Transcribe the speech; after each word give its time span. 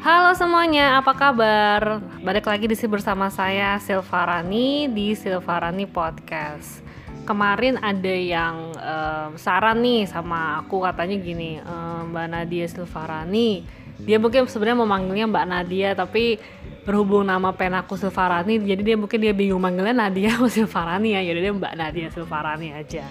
Halo 0.00 0.32
semuanya, 0.32 0.96
apa 0.96 1.12
kabar? 1.12 2.00
Balik 2.24 2.48
lagi 2.48 2.64
di 2.64 2.72
sini 2.72 2.96
bersama 2.96 3.28
saya 3.28 3.76
Silvarani 3.76 4.88
di 4.88 5.12
Silvarani 5.12 5.84
Podcast. 5.84 6.80
Kemarin 7.28 7.76
ada 7.76 8.08
yang 8.08 8.72
um, 8.80 9.36
saran 9.36 9.84
nih 9.84 10.08
sama 10.08 10.64
aku 10.64 10.88
katanya 10.88 11.20
gini, 11.20 11.60
um, 11.60 12.16
Mbak 12.16 12.26
Nadia 12.32 12.64
Silvarani. 12.64 13.60
Dia 14.00 14.16
mungkin 14.16 14.48
sebenarnya 14.48 14.80
mau 14.80 14.88
manggilnya 14.88 15.28
Mbak 15.28 15.46
Nadia, 15.52 15.92
tapi 15.92 16.40
berhubung 16.88 17.28
nama 17.28 17.52
pen 17.52 17.76
aku 17.76 18.00
Silvarani, 18.00 18.56
jadi 18.56 18.80
dia 18.80 18.96
mungkin 18.96 19.20
dia 19.20 19.36
bingung 19.36 19.60
manggilnya 19.60 19.92
Nadia 19.92 20.32
atau 20.32 20.48
Silvarani 20.48 21.12
ya. 21.12 21.20
Jadi 21.28 21.44
dia 21.44 21.52
Mbak 21.52 21.74
Nadia 21.76 22.08
Silvarani 22.08 22.72
aja. 22.72 23.04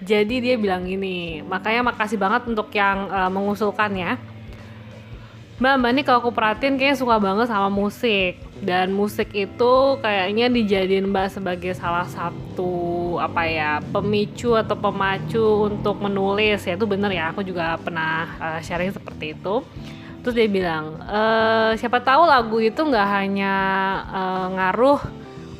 Jadi 0.00 0.40
dia 0.40 0.56
bilang 0.56 0.88
gini, 0.88 1.44
makanya 1.44 1.92
makasih 1.92 2.16
banget 2.16 2.48
untuk 2.48 2.72
yang 2.72 3.12
uh, 3.12 3.28
mengusulkannya 3.28 4.35
Mbak, 5.56 5.74
Mbak 5.80 5.90
ini 5.96 6.02
kalau 6.04 6.18
aku 6.20 6.32
perhatiin 6.36 6.76
kayaknya 6.76 7.00
suka 7.00 7.16
banget 7.16 7.48
sama 7.48 7.72
musik. 7.72 8.36
Dan 8.60 8.92
musik 8.92 9.32
itu 9.32 9.72
kayaknya 10.04 10.52
dijadiin 10.52 11.08
Mbak 11.08 11.40
sebagai 11.40 11.72
salah 11.72 12.04
satu 12.04 13.16
apa 13.16 13.48
ya 13.48 13.80
pemicu 13.88 14.52
atau 14.52 14.76
pemacu 14.76 15.72
untuk 15.72 15.96
menulis. 16.04 16.60
Ya 16.68 16.76
itu 16.76 16.84
bener 16.84 17.08
ya 17.08 17.32
aku 17.32 17.40
juga 17.40 17.80
pernah 17.80 18.36
uh, 18.36 18.60
sharing 18.60 18.92
seperti 18.92 19.32
itu. 19.32 19.64
Terus 20.20 20.42
dia 20.42 20.50
bilang 20.50 20.98
e, 21.06 21.20
siapa 21.78 22.02
tahu 22.02 22.26
lagu 22.26 22.58
itu 22.58 22.82
nggak 22.82 23.08
hanya 23.14 23.54
uh, 24.10 24.46
ngaruh 24.58 24.98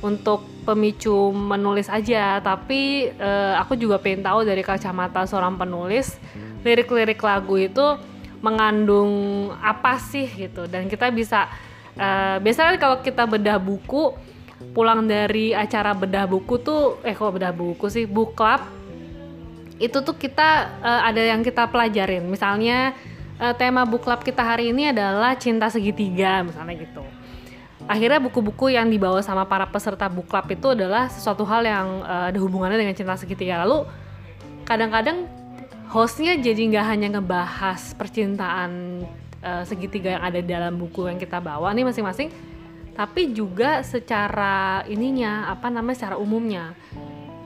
untuk 0.02 0.42
pemicu 0.66 1.30
menulis 1.30 1.86
aja 1.86 2.42
tapi 2.42 3.14
uh, 3.14 3.54
aku 3.62 3.78
juga 3.78 4.02
pengen 4.02 4.26
tahu 4.26 4.42
dari 4.42 4.66
kacamata 4.66 5.22
seorang 5.22 5.54
penulis 5.54 6.18
lirik-lirik 6.66 7.22
lagu 7.22 7.54
itu 7.54 7.94
mengandung 8.46 9.50
apa 9.58 9.98
sih 9.98 10.30
gitu. 10.30 10.70
Dan 10.70 10.86
kita 10.86 11.10
bisa 11.10 11.50
uh, 11.98 12.38
biasanya 12.38 12.78
kalau 12.78 13.02
kita 13.02 13.26
bedah 13.26 13.58
buku 13.58 14.14
pulang 14.70 15.04
dari 15.04 15.50
acara 15.52 15.92
bedah 15.92 16.24
buku 16.30 16.62
tuh 16.62 17.02
eh 17.02 17.12
kok 17.12 17.34
bedah 17.34 17.50
buku 17.50 17.90
sih? 17.90 18.06
Book 18.06 18.38
club. 18.38 18.62
Itu 19.82 20.06
tuh 20.06 20.14
kita 20.14 20.78
uh, 20.80 21.02
ada 21.02 21.20
yang 21.20 21.42
kita 21.42 21.66
pelajarin. 21.68 22.24
Misalnya 22.30 22.94
uh, 23.42 23.52
tema 23.58 23.82
book 23.82 24.06
club 24.06 24.22
kita 24.22 24.40
hari 24.46 24.70
ini 24.70 24.94
adalah 24.94 25.34
cinta 25.34 25.66
segitiga 25.66 26.46
misalnya 26.46 26.78
gitu. 26.78 27.02
Akhirnya 27.86 28.18
buku-buku 28.18 28.74
yang 28.74 28.90
dibawa 28.90 29.22
sama 29.22 29.46
para 29.46 29.62
peserta 29.68 30.10
book 30.10 30.26
club 30.26 30.46
itu 30.50 30.74
adalah 30.74 31.06
sesuatu 31.06 31.46
hal 31.46 31.62
yang 31.62 31.86
uh, 32.02 32.32
ada 32.32 32.38
hubungannya 32.40 32.80
dengan 32.80 32.96
cinta 32.96 33.14
segitiga. 33.14 33.62
Lalu 33.62 33.86
kadang-kadang 34.66 35.28
hostnya 35.90 36.34
jadi 36.38 36.58
nggak 36.58 36.86
hanya 36.86 37.08
ngebahas 37.18 37.94
percintaan 37.94 39.02
uh, 39.42 39.62
segitiga 39.62 40.18
yang 40.18 40.24
ada 40.24 40.40
dalam 40.42 40.74
buku 40.76 41.06
yang 41.06 41.18
kita 41.20 41.38
bawa 41.38 41.70
nih 41.72 41.86
masing-masing 41.86 42.28
tapi 42.96 43.36
juga 43.36 43.84
secara 43.84 44.80
ininya 44.88 45.52
apa 45.52 45.68
namanya 45.68 45.96
secara 46.00 46.16
umumnya. 46.16 46.72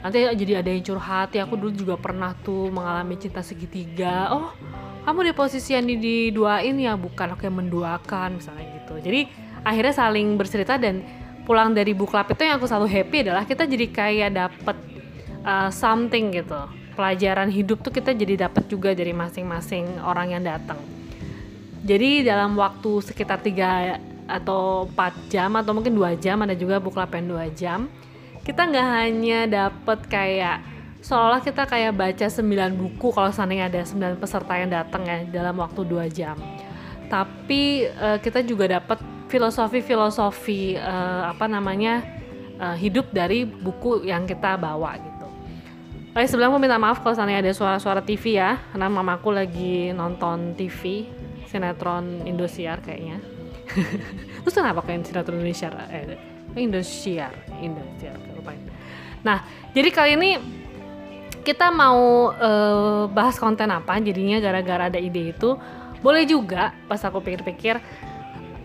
Nanti 0.00 0.22
jadi 0.22 0.62
ada 0.62 0.70
yang 0.70 0.86
curhat 0.86 1.34
ya 1.34 1.42
aku 1.44 1.58
dulu 1.58 1.74
juga 1.74 1.94
pernah 1.98 2.32
tuh 2.38 2.70
mengalami 2.70 3.18
cinta 3.18 3.42
segitiga. 3.42 4.30
Oh 4.30 4.54
kamu 5.02 5.26
di 5.26 5.32
posisi 5.34 5.74
yang 5.74 5.90
diduain 5.90 6.78
ya 6.78 6.94
bukan 6.94 7.34
aku 7.34 7.50
yang 7.50 7.58
menduakan 7.66 8.38
misalnya 8.38 8.78
gitu. 8.78 8.94
Jadi 9.02 9.26
akhirnya 9.66 9.90
saling 9.90 10.38
bercerita 10.38 10.78
dan 10.78 11.02
pulang 11.42 11.74
dari 11.74 11.98
club 11.98 12.30
itu 12.30 12.42
yang 12.46 12.62
aku 12.62 12.70
selalu 12.70 12.86
happy 12.86 13.26
adalah 13.26 13.42
kita 13.42 13.66
jadi 13.66 13.86
kayak 13.90 14.30
dapet 14.38 14.76
uh, 15.42 15.66
something 15.74 16.30
gitu 16.30 16.79
pelajaran 17.00 17.48
hidup 17.48 17.80
tuh 17.80 17.88
kita 17.88 18.12
jadi 18.12 18.44
dapat 18.44 18.68
juga 18.68 18.92
dari 18.92 19.16
masing-masing 19.16 20.04
orang 20.04 20.36
yang 20.36 20.44
datang. 20.44 20.76
Jadi 21.80 22.28
dalam 22.28 22.60
waktu 22.60 23.00
sekitar 23.00 23.40
tiga 23.40 23.96
atau 24.30 24.86
4 24.92 25.32
jam 25.32 25.50
atau 25.58 25.72
mungkin 25.74 25.96
dua 25.96 26.14
jam 26.14 26.38
ada 26.44 26.54
juga 26.54 26.78
buklapen 26.78 27.26
dua 27.26 27.50
jam 27.50 27.90
kita 28.46 28.62
nggak 28.62 28.88
hanya 29.02 29.40
dapat 29.50 29.98
kayak 30.06 30.62
seolah 31.02 31.42
kita 31.42 31.66
kayak 31.66 31.92
baca 31.96 32.26
9 32.30 32.46
buku 32.78 33.08
kalau 33.10 33.30
seandainya 33.34 33.66
ada 33.66 33.82
9 33.82 34.22
peserta 34.22 34.52
yang 34.54 34.70
datang 34.70 35.02
ya 35.04 35.18
dalam 35.28 35.58
waktu 35.58 35.82
dua 35.82 36.06
jam 36.06 36.38
tapi 37.10 37.90
uh, 37.98 38.22
kita 38.22 38.46
juga 38.46 38.78
dapat 38.78 39.02
filosofi-filosofi 39.26 40.78
uh, 40.78 41.34
apa 41.34 41.50
namanya 41.50 42.06
uh, 42.62 42.76
hidup 42.78 43.10
dari 43.10 43.42
buku 43.42 44.06
yang 44.06 44.24
kita 44.30 44.54
bawa 44.54 44.94
gitu 44.94 45.19
Oh, 46.10 46.18
sebelum 46.18 46.50
aku 46.50 46.58
minta 46.58 46.74
maaf 46.74 47.06
kalau 47.06 47.14
seandainya 47.14 47.46
ada 47.46 47.54
suara-suara 47.54 48.02
TV 48.02 48.34
ya, 48.34 48.58
karena 48.74 48.90
mamaku 48.90 49.30
lagi 49.30 49.94
nonton 49.94 50.58
TV 50.58 51.06
sinetron 51.46 52.26
Indosiar 52.26 52.82
kayaknya. 52.82 53.22
Terus 54.42 54.54
kenapa 54.58 54.82
kayak 54.82 55.06
sinetron 55.06 55.38
Indosiar? 55.38 55.78
Eh, 55.86 56.18
Indosiar, 56.58 57.30
Indosiar, 57.62 58.18
lupain. 58.34 58.58
Nah, 59.22 59.46
jadi 59.70 59.88
kali 59.94 60.10
ini 60.18 60.30
kita 61.46 61.70
mau 61.70 62.34
uh, 62.34 63.06
bahas 63.06 63.38
konten 63.38 63.70
apa? 63.70 64.02
Jadinya 64.02 64.42
gara-gara 64.42 64.90
ada 64.90 64.98
ide 64.98 65.30
itu, 65.30 65.54
boleh 66.02 66.26
juga 66.26 66.74
pas 66.90 66.98
aku 67.06 67.22
pikir-pikir 67.22 67.78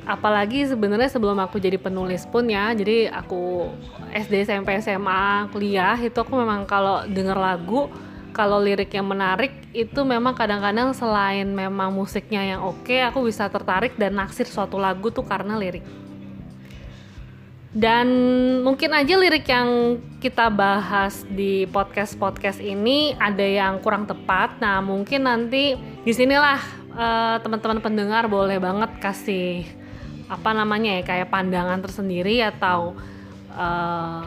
apalagi 0.06 0.70
sebenarnya 0.70 1.10
sebelum 1.10 1.42
aku 1.42 1.58
jadi 1.58 1.82
penulis 1.82 2.30
pun 2.30 2.46
ya 2.46 2.72
jadi 2.78 3.10
aku 3.10 3.74
SD 4.14 4.46
SMP 4.46 4.78
SMA 4.80 5.50
kuliah 5.50 5.98
itu 5.98 6.16
aku 6.16 6.38
memang 6.38 6.70
kalau 6.70 7.04
denger 7.10 7.36
lagu 7.36 7.90
kalau 8.36 8.60
lirik 8.60 8.92
yang 8.92 9.08
menarik 9.08 9.56
itu 9.72 10.04
memang 10.04 10.36
kadang-kadang 10.36 10.92
selain 10.92 11.48
memang 11.48 11.96
musiknya 11.96 12.44
yang 12.44 12.62
oke 12.68 12.84
okay, 12.84 13.00
aku 13.00 13.24
bisa 13.24 13.48
tertarik 13.48 13.96
dan 13.96 14.20
naksir 14.20 14.44
suatu 14.44 14.76
lagu 14.76 15.08
tuh 15.08 15.24
karena 15.24 15.56
lirik. 15.56 15.88
Dan 17.76 18.08
mungkin 18.64 18.96
aja 18.96 19.20
lirik 19.20 19.52
yang 19.52 20.00
kita 20.24 20.48
bahas 20.48 21.28
di 21.28 21.68
podcast-podcast 21.68 22.64
ini 22.64 23.12
ada 23.20 23.44
yang 23.44 23.84
kurang 23.84 24.08
tepat. 24.08 24.64
Nah 24.64 24.80
mungkin 24.80 25.28
nanti 25.28 25.76
di 25.76 26.12
sinilah 26.16 26.60
uh, 26.96 27.36
teman-teman 27.44 27.84
pendengar 27.84 28.32
boleh 28.32 28.64
banget 28.64 28.96
kasih 29.04 29.68
apa 30.26 30.50
namanya 30.52 31.00
ya 31.00 31.04
kayak 31.06 31.30
pandangan 31.30 31.80
tersendiri 31.86 32.42
atau 32.42 32.98
uh, 33.54 34.22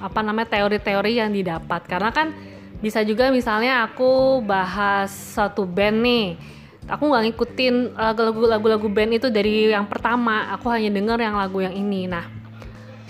apa 0.00 0.20
namanya 0.22 0.56
teori-teori 0.58 1.18
yang 1.18 1.30
didapat. 1.34 1.84
Karena 1.86 2.10
kan 2.14 2.32
bisa 2.80 3.04
juga 3.04 3.28
misalnya 3.28 3.84
aku 3.84 4.40
bahas 4.40 5.12
satu 5.12 5.68
band 5.68 6.00
nih 6.00 6.26
aku 6.88 7.06
nggak 7.06 7.24
ngikutin 7.28 7.74
lagu-lagu 8.48 8.88
band 8.88 9.20
itu 9.20 9.28
dari 9.28 9.70
yang 9.70 9.84
pertama 9.84 10.50
aku 10.50 10.72
hanya 10.72 10.90
denger 10.90 11.18
yang 11.20 11.36
lagu 11.36 11.60
yang 11.60 11.76
ini. 11.76 12.08
Nah 12.08 12.40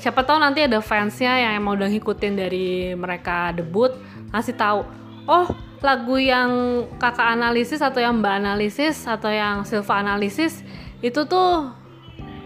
siapa 0.01 0.25
tahu 0.25 0.41
nanti 0.41 0.65
ada 0.65 0.81
fansnya 0.81 1.37
yang 1.39 1.61
mau 1.61 1.77
udah 1.77 1.89
ngikutin 1.93 2.35
dari 2.35 2.97
mereka 2.97 3.53
debut 3.53 3.93
ngasih 4.33 4.57
tahu 4.57 4.81
oh 5.29 5.47
lagu 5.85 6.17
yang 6.17 6.83
kakak 6.97 7.37
analisis 7.37 7.85
atau 7.85 8.01
yang 8.01 8.17
mbak 8.17 8.41
analisis 8.41 9.05
atau 9.05 9.29
yang 9.29 9.65
Silva 9.69 10.01
analisis 10.01 10.65
itu 11.05 11.25
tuh 11.29 11.69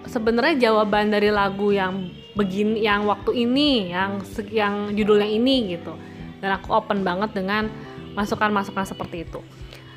sebenarnya 0.08 0.70
jawaban 0.70 1.10
dari 1.10 1.32
lagu 1.32 1.72
yang 1.72 2.10
begini 2.34 2.82
yang 2.82 3.06
waktu 3.06 3.46
ini 3.46 3.94
yang 3.94 4.20
yang 4.50 4.74
judulnya 4.92 5.28
ini 5.28 5.78
gitu. 5.78 5.94
Dan 6.42 6.60
aku 6.60 6.76
open 6.76 7.06
banget 7.06 7.32
dengan 7.32 7.70
masukan-masukan 8.12 8.84
seperti 8.84 9.24
itu. 9.24 9.40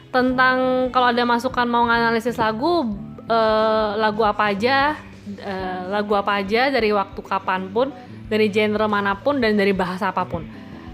Tentang 0.09 0.89
kalau 0.95 1.11
ada 1.11 1.23
masukan 1.27 1.67
mau 1.67 1.85
nganalisis 1.85 2.39
lagu 2.39 2.87
eh, 3.27 3.89
lagu 3.99 4.23
apa 4.23 4.55
aja 4.55 4.95
eh, 5.27 5.79
lagu 5.91 6.15
apa 6.15 6.39
aja 6.39 6.71
dari 6.71 6.95
waktu 6.95 7.19
kapan 7.19 7.67
pun 7.69 7.91
dari 8.27 8.51
genre 8.51 8.87
mana 8.87 9.15
pun 9.19 9.43
dan 9.43 9.59
dari 9.59 9.75
bahasa 9.75 10.09
apa 10.09 10.23
pun. 10.23 10.47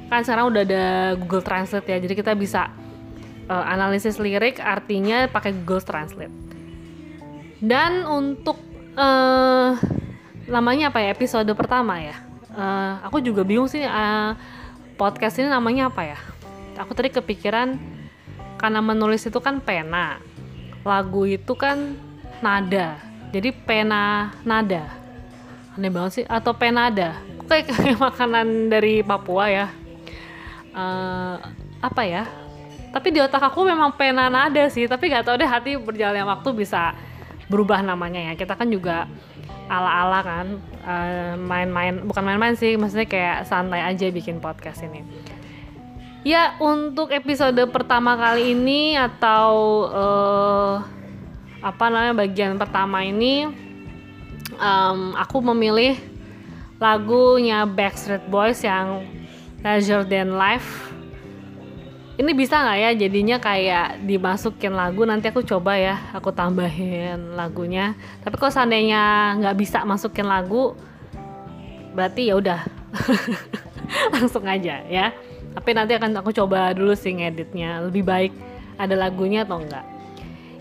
Kan 0.09 0.25
sekarang 0.25 0.50
udah 0.50 0.62
ada 0.66 0.85
Google 1.18 1.45
Translate 1.45 1.85
ya 1.85 1.97
jadi 2.01 2.13
kita 2.18 2.34
bisa 2.34 2.74
eh, 3.45 3.65
analisis 3.69 4.18
lirik 4.18 4.57
artinya 4.57 5.30
pakai 5.30 5.54
Google 5.62 5.86
Translate. 5.86 6.33
Dan 7.63 8.04
untuk 8.04 8.73
uh, 8.98 9.78
namanya 10.50 10.94
apa 10.94 11.01
ya? 11.01 11.13
Episode 11.13 11.50
pertama 11.57 12.00
ya? 12.01 12.18
Uh, 12.54 13.01
aku 13.01 13.18
juga 13.18 13.42
bingung 13.42 13.66
sih 13.66 13.81
uh, 13.81 14.38
podcast 14.98 15.42
ini 15.42 15.50
namanya 15.50 15.90
apa 15.90 16.01
ya? 16.06 16.19
Aku 16.78 16.94
tadi 16.94 17.13
kepikiran 17.13 17.78
karena 18.57 18.80
menulis 18.81 19.25
itu 19.25 19.38
kan 19.42 19.62
pena 19.62 20.22
lagu 20.86 21.25
itu 21.25 21.54
kan 21.57 21.98
nada. 22.42 22.98
Jadi 23.34 23.50
pena 23.54 24.34
nada. 24.45 24.90
Aneh 25.74 25.89
banget 25.89 26.12
sih. 26.22 26.25
Atau 26.30 26.54
penada 26.54 27.18
kayak 27.50 27.69
kayak 27.69 28.00
makanan 28.12 28.69
dari 28.69 29.01
Papua 29.01 29.46
ya? 29.50 29.68
Uh, 30.74 31.38
apa 31.81 32.01
ya? 32.06 32.25
Tapi 32.94 33.10
di 33.10 33.18
otak 33.18 33.42
aku 33.42 33.66
memang 33.66 33.94
pena 33.98 34.30
nada 34.30 34.69
sih. 34.69 34.86
Tapi 34.86 35.10
gak 35.10 35.25
tau 35.25 35.34
deh 35.34 35.50
hati 35.50 35.74
berjalannya 35.78 36.30
waktu 36.30 36.50
bisa 36.54 36.94
berubah 37.53 37.85
namanya 37.85 38.17
ya. 38.17 38.33
Kita 38.33 38.57
kan 38.57 38.73
juga 38.73 39.05
ala-ala 39.69 40.19
kan 40.25 40.47
eh, 40.83 41.33
main-main 41.38 42.01
uh, 42.01 42.05
bukan 42.09 42.23
main-main 42.25 42.57
sih 42.57 42.75
maksudnya 42.75 43.05
kayak 43.05 43.38
santai 43.45 43.85
aja 43.85 44.09
bikin 44.09 44.41
podcast 44.41 44.81
ini. 44.81 45.05
Ya 46.25 46.57
untuk 46.57 47.13
episode 47.13 47.59
pertama 47.69 48.15
kali 48.17 48.57
ini 48.57 48.95
atau 48.97 49.51
uh, 49.91 50.75
apa 51.61 51.85
namanya 51.91 52.15
bagian 52.25 52.55
pertama 52.55 53.03
ini 53.03 53.47
um, 54.55 55.15
aku 55.19 55.44
memilih 55.53 56.00
lagunya 56.79 57.67
Backstreet 57.67 58.23
Boys 58.27 58.63
yang 58.63 59.03
Leisure 59.63 60.03
Than 60.07 60.35
Life 60.35 60.93
ini 62.13 62.31
bisa 62.38 62.62
nggak 62.62 62.77
ya 62.77 62.89
jadinya 62.94 63.38
kayak 63.42 64.06
dimasukin 64.06 64.77
lagu 64.77 65.01
nanti 65.01 65.33
aku 65.33 65.42
coba 65.42 65.74
ya 65.77 65.98
aku 66.13 66.30
tambahin 66.30 67.33
lagunya. 67.33 67.98
Tapi 68.21 68.36
kalau 68.38 68.54
seandainya 68.54 69.33
nggak 69.42 69.56
bisa 69.57 69.81
masukin 69.81 70.30
lagu 70.30 70.77
berarti 71.98 72.30
ya 72.30 72.38
udah. 72.38 72.62
Langsung 74.13 74.45
aja 74.45 74.86
ya. 74.86 75.10
Tapi 75.54 75.69
nanti 75.74 75.94
akan 75.98 76.21
aku 76.21 76.33
coba 76.33 76.74
dulu 76.74 76.94
sih 76.94 77.13
ngeditnya 77.13 77.86
lebih 77.86 78.06
baik 78.06 78.33
ada 78.77 78.98
lagunya 78.98 79.45
atau 79.45 79.62
enggak 79.62 79.86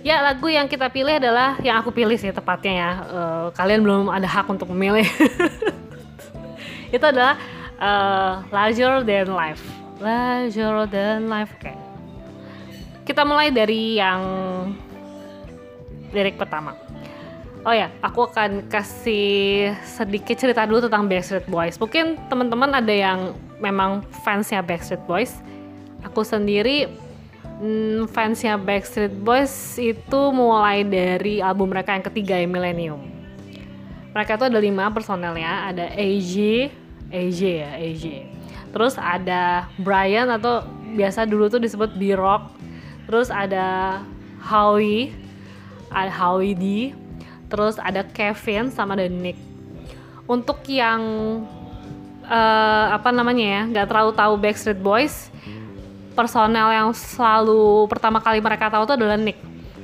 ya 0.03 0.19
lagu 0.19 0.51
yang 0.51 0.67
kita 0.67 0.91
pilih 0.91 1.17
adalah 1.17 1.57
yang 1.63 1.79
aku 1.79 1.95
pilih 1.95 2.19
sih 2.19 2.35
tepatnya 2.35 2.73
ya. 2.75 2.91
Uh, 3.07 3.47
kalian 3.55 3.87
belum 3.87 4.11
ada 4.11 4.27
hak 4.27 4.51
untuk 4.51 4.67
memilih. 4.75 5.07
Itu 6.95 7.05
adalah 7.07 7.39
uh, 7.79 8.43
Larger 8.51 9.07
Than 9.07 9.31
Life 9.33 9.82
leisure 10.03 10.85
dan 10.91 11.31
life 11.31 11.55
kayak 11.63 11.79
kita 13.07 13.23
mulai 13.23 13.55
dari 13.55 13.99
yang 13.99 14.23
lirik 16.11 16.37
pertama 16.37 16.75
Oh 17.63 17.71
ya, 17.71 17.95
aku 18.03 18.27
akan 18.27 18.67
kasih 18.67 19.71
sedikit 19.87 20.35
cerita 20.35 20.67
dulu 20.67 20.83
tentang 20.83 21.07
Backstreet 21.07 21.47
Boys. 21.47 21.79
Mungkin 21.79 22.19
teman-teman 22.27 22.75
ada 22.75 22.91
yang 22.91 23.39
memang 23.63 24.03
fansnya 24.27 24.67
Backstreet 24.67 24.99
Boys. 25.07 25.39
Aku 26.03 26.27
sendiri 26.27 26.91
hmm, 27.63 28.11
fansnya 28.11 28.59
Backstreet 28.59 29.15
Boys 29.15 29.79
itu 29.79 30.21
mulai 30.35 30.83
dari 30.83 31.39
album 31.39 31.71
mereka 31.71 31.95
yang 31.95 32.03
ketiga 32.03 32.35
ya 32.35 32.51
Millennium. 32.51 32.99
Mereka 34.11 34.43
itu 34.43 34.45
ada 34.51 34.59
lima 34.59 34.91
personelnya, 34.91 35.71
ada 35.71 35.87
AJ, 35.95 36.35
AJ 37.15 37.41
ya, 37.47 37.71
AJ 37.79 38.05
terus 38.73 38.97
ada 38.97 39.69
Brian 39.79 40.33
atau 40.33 40.65
biasa 40.97 41.29
dulu 41.29 41.49
tuh 41.49 41.61
disebut 41.61 41.95
B-Rock. 41.97 42.53
Terus 43.09 43.29
ada 43.29 44.01
Howie 44.43 45.13
ada 45.93 46.13
Howie 46.13 46.57
D. 46.57 46.65
Terus 47.53 47.77
ada 47.77 48.01
Kevin 48.03 48.73
sama 48.73 48.97
ada 48.97 49.07
Nick. 49.07 49.37
Untuk 50.25 50.65
yang 50.67 51.01
uh, 52.25 52.87
apa 52.97 53.13
namanya 53.13 53.45
ya 53.45 53.61
nggak 53.69 53.87
terlalu 53.93 54.13
tahu 54.17 54.33
Backstreet 54.41 54.81
Boys 54.81 55.29
personel 56.13 56.69
yang 56.73 56.93
selalu 56.93 57.89
pertama 57.89 58.21
kali 58.21 58.41
mereka 58.41 58.73
tahu 58.73 58.89
tuh 58.89 58.97
adalah 58.97 59.21
Nick. 59.21 59.37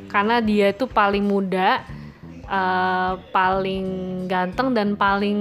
Karena 0.08 0.40
dia 0.40 0.72
itu 0.72 0.88
paling 0.88 1.20
muda 1.20 1.84
uh, 2.48 3.20
paling 3.28 3.84
ganteng 4.24 4.72
dan 4.72 4.96
paling 4.96 5.38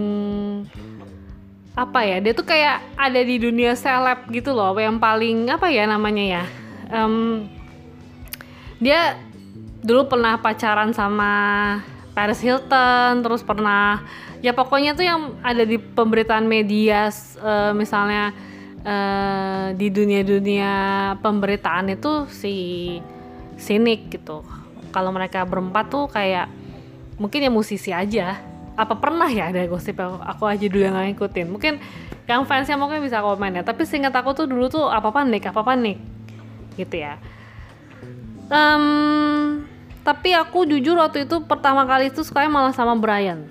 apa 1.77 2.01
ya 2.01 2.17
dia 2.17 2.33
tuh 2.33 2.41
kayak 2.41 2.81
ada 2.97 3.21
di 3.21 3.37
dunia 3.37 3.77
seleb 3.77 4.25
gitu 4.33 4.49
loh 4.49 4.73
yang 4.81 4.97
paling 4.97 5.45
apa 5.45 5.69
ya 5.69 5.85
namanya 5.85 6.25
ya 6.25 6.43
um, 6.89 7.45
dia 8.81 9.21
dulu 9.85 10.09
pernah 10.09 10.41
pacaran 10.41 10.89
sama 10.89 11.29
Paris 12.17 12.41
Hilton 12.41 13.21
terus 13.21 13.45
pernah 13.45 14.01
ya 14.41 14.57
pokoknya 14.57 14.97
tuh 14.97 15.05
yang 15.05 15.37
ada 15.45 15.61
di 15.61 15.77
pemberitaan 15.77 16.49
media 16.49 17.13
uh, 17.41 17.77
misalnya 17.77 18.33
uh, 18.81 19.73
di 19.77 19.87
dunia-dunia 19.93 20.73
pemberitaan 21.21 21.93
itu 21.93 22.25
si 22.29 22.55
sinik 23.57 24.13
gitu. 24.13 24.45
Kalau 24.93 25.13
mereka 25.13 25.45
berempat 25.45 25.89
tuh 25.89 26.05
kayak 26.09 26.49
mungkin 27.17 27.49
ya 27.49 27.51
musisi 27.53 27.93
aja 27.93 28.37
apa 28.77 28.93
pernah 28.95 29.25
ya 29.25 29.49
ada 29.49 29.65
gosip 29.65 29.97
aku 29.99 30.45
aja 30.45 30.65
dulu 30.69 30.83
yang 30.85 30.95
ngikutin? 31.01 31.47
Mungkin 31.49 31.73
yang 32.29 32.45
fansnya 32.45 32.77
mungkin 32.77 33.01
bisa 33.01 33.23
komen 33.23 33.57
ya 33.57 33.63
tapi 33.65 33.87
seingat 33.87 34.13
aku 34.13 34.35
tuh 34.35 34.45
dulu 34.45 34.67
tuh 34.67 34.85
apa 34.91 35.09
panik 35.09 35.49
apa 35.49 35.65
panik 35.65 35.97
gitu 36.77 37.01
ya. 37.01 37.17
Um, 38.47 39.65
tapi 40.07 40.31
aku 40.31 40.63
jujur 40.63 40.95
waktu 40.95 41.27
itu 41.27 41.43
pertama 41.43 41.83
kali 41.83 42.13
itu 42.13 42.23
sukanya 42.23 42.47
malah 42.47 42.71
sama 42.71 42.95
Brian. 42.95 43.49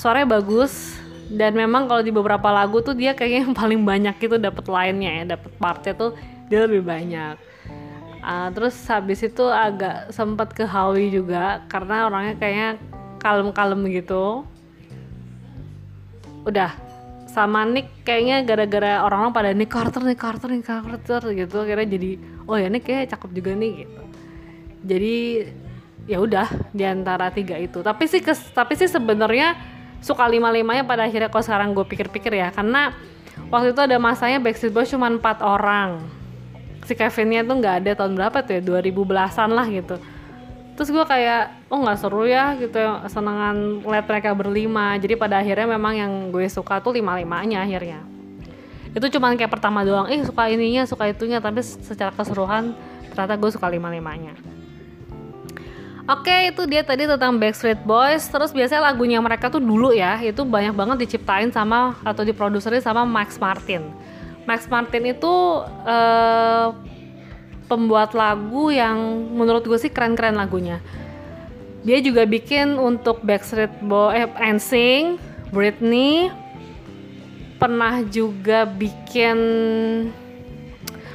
Suaranya 0.00 0.38
bagus 0.38 0.96
dan 1.28 1.52
memang 1.56 1.90
kalau 1.90 2.00
di 2.04 2.12
beberapa 2.12 2.48
lagu 2.48 2.80
tuh 2.80 2.94
dia 2.94 3.12
kayaknya 3.12 3.50
yang 3.50 3.56
paling 3.56 3.80
banyak 3.82 4.16
itu 4.20 4.36
dapat 4.38 4.64
lainnya 4.70 5.10
ya 5.10 5.22
dapat 5.36 5.50
partnya 5.60 5.92
tuh 5.92 6.10
dia 6.48 6.64
lebih 6.64 6.84
banyak. 6.86 7.36
Uh, 8.24 8.48
terus 8.56 8.72
habis 8.88 9.20
itu 9.20 9.44
agak 9.44 10.08
sempat 10.08 10.56
ke 10.56 10.64
Howie 10.64 11.12
juga 11.12 11.60
karena 11.68 12.08
orangnya 12.08 12.40
kayaknya 12.40 12.70
kalem-kalem 13.24 13.80
gitu. 13.88 14.44
Udah 16.44 16.76
sama 17.32 17.64
Nick 17.64 18.04
kayaknya 18.04 18.44
gara-gara 18.44 19.00
orang-orang 19.00 19.32
pada 19.32 19.50
Nick 19.56 19.72
Carter 19.72 20.04
Nick 20.04 20.20
Carter 20.20 20.52
Nick 20.52 20.68
Carter 20.68 21.24
gitu. 21.32 21.64
Akhirnya 21.64 21.88
jadi 21.88 22.20
oh 22.44 22.60
ya 22.60 22.68
Nick 22.68 22.84
kayak 22.84 23.16
cakep 23.16 23.30
juga 23.32 23.50
nih 23.56 23.72
gitu. 23.88 24.02
Jadi 24.84 25.16
ya 26.04 26.20
udah 26.20 26.46
di 26.76 26.84
antara 26.84 27.32
tiga 27.32 27.56
itu. 27.56 27.80
Tapi 27.80 28.04
sih 28.04 28.20
kes, 28.20 28.52
tapi 28.52 28.76
sih 28.76 28.92
sebenarnya 28.92 29.56
suka 30.04 30.28
lima 30.28 30.52
limanya 30.52 30.84
pada 30.84 31.08
akhirnya 31.08 31.32
kalau 31.32 31.40
sekarang 31.40 31.72
gue 31.72 31.88
pikir-pikir 31.88 32.36
ya. 32.36 32.52
Karena 32.52 32.92
waktu 33.48 33.72
itu 33.72 33.80
ada 33.80 33.96
masanya 33.96 34.36
Backstreet 34.44 34.76
Boys 34.76 34.92
cuma 34.92 35.08
empat 35.08 35.40
orang. 35.40 36.04
Si 36.84 36.92
Kevinnya 36.92 37.40
tuh 37.48 37.56
nggak 37.56 37.74
ada 37.80 37.90
tahun 38.04 38.12
berapa 38.20 38.44
tuh 38.44 38.60
ya? 38.60 38.62
2000 38.84 38.92
belasan 39.08 39.48
lah 39.56 39.64
gitu 39.72 39.96
terus 40.74 40.90
gue 40.90 41.04
kayak 41.06 41.70
oh 41.70 41.78
nggak 41.82 41.98
seru 42.02 42.26
ya 42.26 42.58
gitu 42.58 42.78
senengan 43.06 43.82
lihat 43.86 44.06
mereka 44.06 44.34
berlima. 44.34 44.98
Jadi 44.98 45.14
pada 45.14 45.40
akhirnya 45.40 45.78
memang 45.78 45.92
yang 45.94 46.12
gue 46.34 46.46
suka 46.50 46.82
tuh 46.82 46.94
lima 46.94 47.14
limanya 47.14 47.62
akhirnya. 47.62 48.02
Itu 48.94 49.06
cuman 49.18 49.34
kayak 49.34 49.50
pertama 49.50 49.82
doang 49.82 50.06
eh 50.06 50.22
suka 50.22 50.46
ininya 50.50 50.86
suka 50.86 51.10
itunya 51.10 51.42
tapi 51.42 51.62
secara 51.62 52.14
keseluruhan 52.14 52.74
ternyata 53.10 53.34
gue 53.34 53.50
suka 53.50 53.66
lima 53.66 53.90
limanya 53.90 54.38
Oke 56.04 56.52
itu 56.52 56.68
dia 56.68 56.84
tadi 56.84 57.08
tentang 57.08 57.40
Backstreet 57.40 57.80
Boys. 57.80 58.28
Terus 58.28 58.52
biasanya 58.52 58.92
lagunya 58.92 59.24
mereka 59.24 59.48
tuh 59.48 59.56
dulu 59.56 59.88
ya 59.88 60.20
Itu 60.20 60.44
banyak 60.44 60.76
banget 60.76 61.08
diciptain 61.08 61.48
sama 61.48 61.96
Atau 62.04 62.28
diproduserin 62.28 62.84
sama 62.84 63.08
Max 63.08 63.40
Martin. 63.40 63.88
Max 64.44 64.68
Martin 64.68 65.16
itu 65.16 65.32
uh, 65.64 66.76
pembuat 67.66 68.12
lagu 68.12 68.68
yang 68.68 68.96
menurut 69.32 69.64
gue 69.64 69.78
sih 69.80 69.92
keren-keren 69.92 70.36
lagunya. 70.36 70.80
Dia 71.84 72.00
juga 72.00 72.24
bikin 72.24 72.80
untuk 72.80 73.20
Backstreet 73.20 73.72
Boys, 73.84 74.16
eh, 74.16 74.28
NSYNC, 74.40 75.20
Britney, 75.52 76.32
pernah 77.60 78.04
juga 78.04 78.68
bikin 78.68 79.38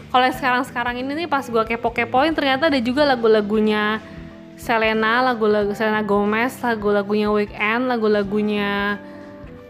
kalau 0.10 0.25
sekarang-sekarang 0.34 0.98
ini 0.98 1.25
nih 1.25 1.29
pas 1.29 1.46
gue 1.46 1.63
kepo-kepoin 1.70 2.34
ternyata 2.34 2.65
ada 2.65 2.82
juga 2.82 3.06
lagu-lagunya 3.06 4.01
Selena, 4.60 5.24
lagu-lagu 5.24 5.72
Selena 5.72 6.03
Gomez, 6.03 6.60
lagu-lagunya 6.60 7.32
Weekend, 7.32 7.88
lagu-lagunya 7.88 9.00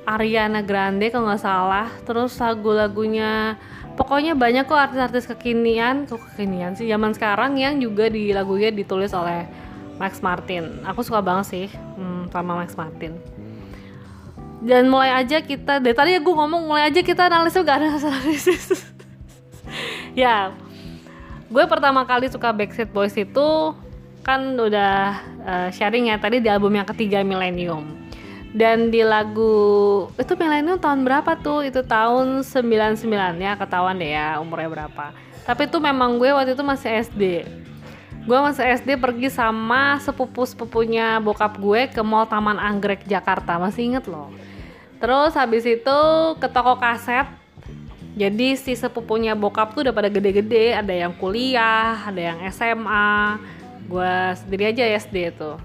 Ariana 0.01 0.65
Grande 0.65 1.13
kalau 1.13 1.29
nggak 1.29 1.43
salah, 1.45 1.93
terus 2.07 2.33
lagu-lagunya 2.41 3.59
pokoknya 3.99 4.39
banyak 4.39 4.63
kok 4.63 4.79
artis-artis 4.79 5.27
kekinian 5.27 6.07
kok 6.07 6.23
kekinian 6.31 6.79
sih? 6.79 6.87
Zaman 6.87 7.11
sekarang 7.11 7.59
yang 7.59 7.75
juga 7.83 8.07
di 8.07 8.31
lagunya 8.31 8.71
ditulis 8.71 9.11
oleh 9.11 9.43
Max 9.99 10.23
Martin. 10.23 10.79
Aku 10.87 11.03
suka 11.03 11.19
banget 11.19 11.45
sih 11.51 11.67
hmm, 11.67 12.31
sama 12.31 12.55
Max 12.55 12.79
Martin. 12.79 13.19
Dan 14.63 14.87
mulai 14.87 15.11
aja 15.11 15.43
kita 15.43 15.83
dari 15.83 15.95
tadi 15.95 16.15
ya 16.15 16.19
gue 16.23 16.35
ngomong 16.35 16.67
mulai 16.71 16.87
aja 16.87 17.03
kita 17.03 17.27
analisis 17.27 17.63
gak 17.63 17.79
ada 17.79 17.95
analisis 17.95 18.83
ya 20.19 20.51
gue 21.49 21.63
pertama 21.65 22.03
kali 22.03 22.27
suka 22.27 22.51
Backstreet 22.53 22.91
Boys 22.91 23.15
itu 23.15 23.73
kan 24.21 24.53
udah 24.53 25.17
uh, 25.41 25.69
sharing 25.71 26.11
ya 26.11 26.19
tadi 26.19 26.43
di 26.43 26.51
album 26.51 26.75
yang 26.75 26.85
ketiga 26.85 27.23
Millennium 27.23 28.08
dan 28.53 28.89
di 28.89 29.05
lagu 29.05 30.09
itu 30.17 30.33
milenium 30.33 30.81
tahun 30.81 31.05
berapa 31.05 31.37
tuh? 31.39 31.65
Itu 31.67 31.85
tahun 31.85 32.41
99 32.41 33.05
ya 33.37 33.53
ketahuan 33.57 34.01
deh 34.01 34.11
ya 34.13 34.41
umurnya 34.41 34.69
berapa. 34.69 35.13
Tapi 35.45 35.65
itu 35.65 35.77
memang 35.81 36.17
gue 36.17 36.29
waktu 36.29 36.53
itu 36.53 36.63
masih 36.65 36.89
SD 37.09 37.23
gue 38.29 38.37
masih 38.37 38.61
SD 38.61 38.99
pergi 39.01 39.33
sama 39.33 39.97
sepupu-sepupunya 40.05 41.17
bokap 41.17 41.57
gue 41.57 41.89
ke 41.89 42.01
mall 42.05 42.29
Taman 42.29 42.61
Anggrek 42.61 43.01
Jakarta. 43.09 43.57
Masih 43.57 43.89
inget 43.89 44.05
loh. 44.05 44.29
Terus 45.01 45.33
habis 45.33 45.65
itu 45.65 45.99
ke 46.37 46.47
toko 46.51 46.77
kaset. 46.77 47.25
Jadi 48.13 48.53
si 48.53 48.77
sepupunya 48.77 49.33
bokap 49.33 49.73
tuh 49.73 49.81
udah 49.87 49.95
pada 49.97 50.13
gede-gede. 50.13 50.77
Ada 50.77 50.93
yang 51.07 51.17
kuliah 51.17 52.05
ada 52.05 52.21
yang 52.21 52.37
SMA 52.53 53.41
gue 53.89 54.13
sendiri 54.45 54.77
aja 54.77 54.85
SD 55.01 55.33
tuh. 55.33 55.57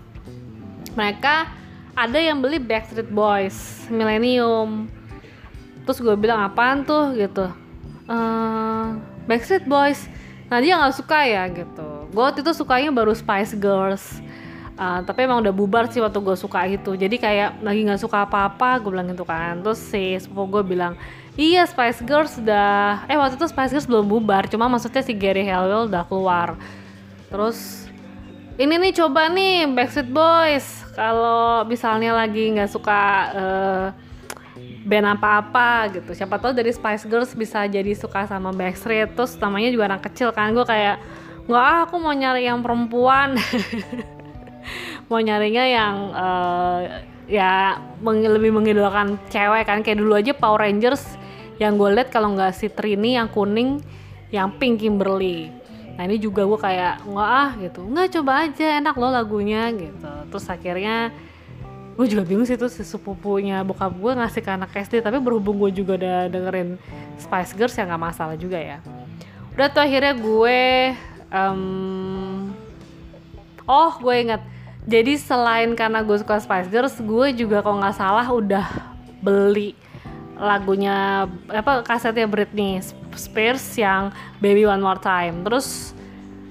Mereka 0.96 1.50
ada 1.94 2.18
yang 2.18 2.42
beli 2.42 2.58
Backstreet 2.58 3.08
Boys 3.08 3.86
Millennium. 3.86 4.90
Terus 5.86 5.98
gue 6.02 6.14
bilang 6.18 6.42
apaan 6.42 6.82
tuh? 6.82 7.14
gitu. 7.14 7.46
Uh, 8.10 8.98
Backstreet 9.30 9.64
Boys. 9.64 10.10
Nah 10.50 10.58
dia 10.60 10.76
nggak 10.76 10.94
suka 10.94 11.24
ya 11.24 11.46
gitu. 11.48 12.10
Gue 12.10 12.22
waktu 12.22 12.42
itu 12.42 12.52
sukanya 12.52 12.90
baru 12.90 13.14
Spice 13.14 13.54
Girls. 13.56 14.20
Uh, 14.74 15.06
tapi 15.06 15.22
emang 15.22 15.38
udah 15.38 15.54
bubar 15.54 15.86
sih 15.86 16.02
waktu 16.02 16.18
gue 16.18 16.34
suka 16.34 16.66
gitu 16.66 16.98
jadi 16.98 17.14
kayak 17.14 17.62
lagi 17.62 17.86
nggak 17.86 18.02
suka 18.02 18.26
apa-apa 18.26 18.82
gue 18.82 18.90
bilang 18.90 19.06
gitu 19.06 19.22
kan. 19.22 19.62
Terus 19.62 19.78
si 19.78 20.18
sepupu 20.18 20.58
gue 20.60 20.74
bilang 20.74 20.98
iya 21.38 21.62
Spice 21.62 22.02
Girls 22.02 22.34
udah. 22.42 23.06
Eh 23.06 23.14
waktu 23.14 23.38
itu 23.38 23.46
Spice 23.46 23.70
Girls 23.70 23.86
belum 23.86 24.10
bubar 24.10 24.50
cuma 24.50 24.66
maksudnya 24.66 25.00
si 25.06 25.14
Gary 25.14 25.46
Halliwell 25.46 25.86
udah 25.86 26.02
keluar. 26.10 26.58
Terus 27.30 27.83
ini 28.54 28.74
nih 28.78 28.92
coba 28.94 29.26
nih 29.30 29.66
Backstreet 29.66 30.10
Boys. 30.10 30.66
Kalau 30.94 31.66
misalnya 31.66 32.14
lagi 32.14 32.54
nggak 32.54 32.70
suka 32.70 33.02
uh, 33.34 33.86
band 34.86 35.18
apa-apa 35.18 35.90
gitu. 35.98 36.14
Siapa 36.14 36.38
tahu 36.38 36.54
dari 36.54 36.70
Spice 36.70 37.10
Girls 37.10 37.34
bisa 37.34 37.66
jadi 37.66 37.90
suka 37.98 38.30
sama 38.30 38.54
Backstreet. 38.54 39.18
Terus 39.18 39.34
namanya 39.42 39.74
juga 39.74 39.84
anak 39.90 40.06
kecil 40.06 40.30
kan. 40.30 40.54
Gue 40.54 40.62
kayak 40.62 41.02
nggak 41.50 41.64
ah 41.66 41.78
aku 41.82 41.98
mau 41.98 42.14
nyari 42.14 42.46
yang 42.46 42.62
perempuan. 42.62 43.34
Mau 45.12 45.20
nyarinya 45.20 45.64
yang 45.68 45.94
uh, 46.16 46.80
ya 47.28 47.76
meng 48.00 48.24
lebih 48.24 48.48
mengidolakan 48.56 49.20
cewek 49.28 49.68
kan. 49.68 49.84
Kayak 49.84 50.00
dulu 50.00 50.16
aja 50.16 50.32
Power 50.32 50.64
Rangers. 50.64 51.04
Yang 51.60 51.72
gue 51.76 51.88
liat 52.00 52.08
kalau 52.08 52.32
nggak 52.32 52.56
si 52.56 52.72
Trini 52.72 53.20
yang 53.20 53.28
kuning 53.28 53.84
yang 54.32 54.56
pink 54.56 54.80
Kimberly 54.80 55.63
nah 55.94 56.02
ini 56.04 56.18
juga 56.18 56.42
gue 56.42 56.58
kayak 56.58 57.06
nggak 57.06 57.30
ah 57.30 57.50
gitu. 57.62 57.80
Nggak 57.86 58.08
coba 58.18 58.32
aja 58.46 58.66
enak 58.82 58.94
loh 58.98 59.10
lagunya 59.14 59.70
gitu. 59.70 60.10
Terus 60.30 60.46
akhirnya 60.50 61.14
gue 61.94 62.06
juga 62.10 62.22
bingung 62.26 62.42
sih 62.42 62.58
tuh 62.58 62.66
si 62.66 62.82
sepupunya 62.82 63.62
bokap 63.62 63.94
gue 63.94 64.12
ngasih 64.18 64.42
ke 64.42 64.50
anak 64.50 64.74
SD 64.74 64.98
tapi 64.98 65.22
berhubung 65.22 65.62
gue 65.62 65.70
juga 65.70 65.94
udah 65.94 66.26
dengerin 66.26 66.74
Spice 67.22 67.54
Girls 67.54 67.78
ya 67.78 67.86
nggak 67.86 68.02
masalah 68.02 68.34
juga 68.34 68.58
ya. 68.58 68.78
Udah 69.54 69.70
tuh 69.70 69.82
akhirnya 69.86 70.14
gue 70.18 70.58
um, 71.30 72.50
oh 73.70 73.92
gue 74.02 74.14
ingat. 74.18 74.42
Jadi 74.84 75.16
selain 75.16 75.72
karena 75.72 76.04
gue 76.04 76.16
suka 76.18 76.42
Spice 76.42 76.68
Girls 76.68 76.98
gue 76.98 77.26
juga 77.32 77.62
kalau 77.62 77.78
nggak 77.78 77.96
salah 77.96 78.26
udah 78.28 78.66
beli 79.22 79.83
lagunya 80.34 81.26
apa 81.46 81.86
kasetnya 81.86 82.26
Britney 82.26 82.82
Spears 83.14 83.62
yang 83.78 84.10
Baby 84.42 84.66
One 84.66 84.82
More 84.82 84.98
Time 84.98 85.46
terus 85.46 85.94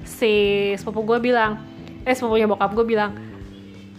si 0.07 0.71
sepupu 0.79 1.03
gue 1.03 1.19
bilang 1.31 1.59
eh 2.07 2.15
sepupunya 2.15 2.47
bokap 2.47 2.71
gue 2.75 2.87
bilang 2.87 3.11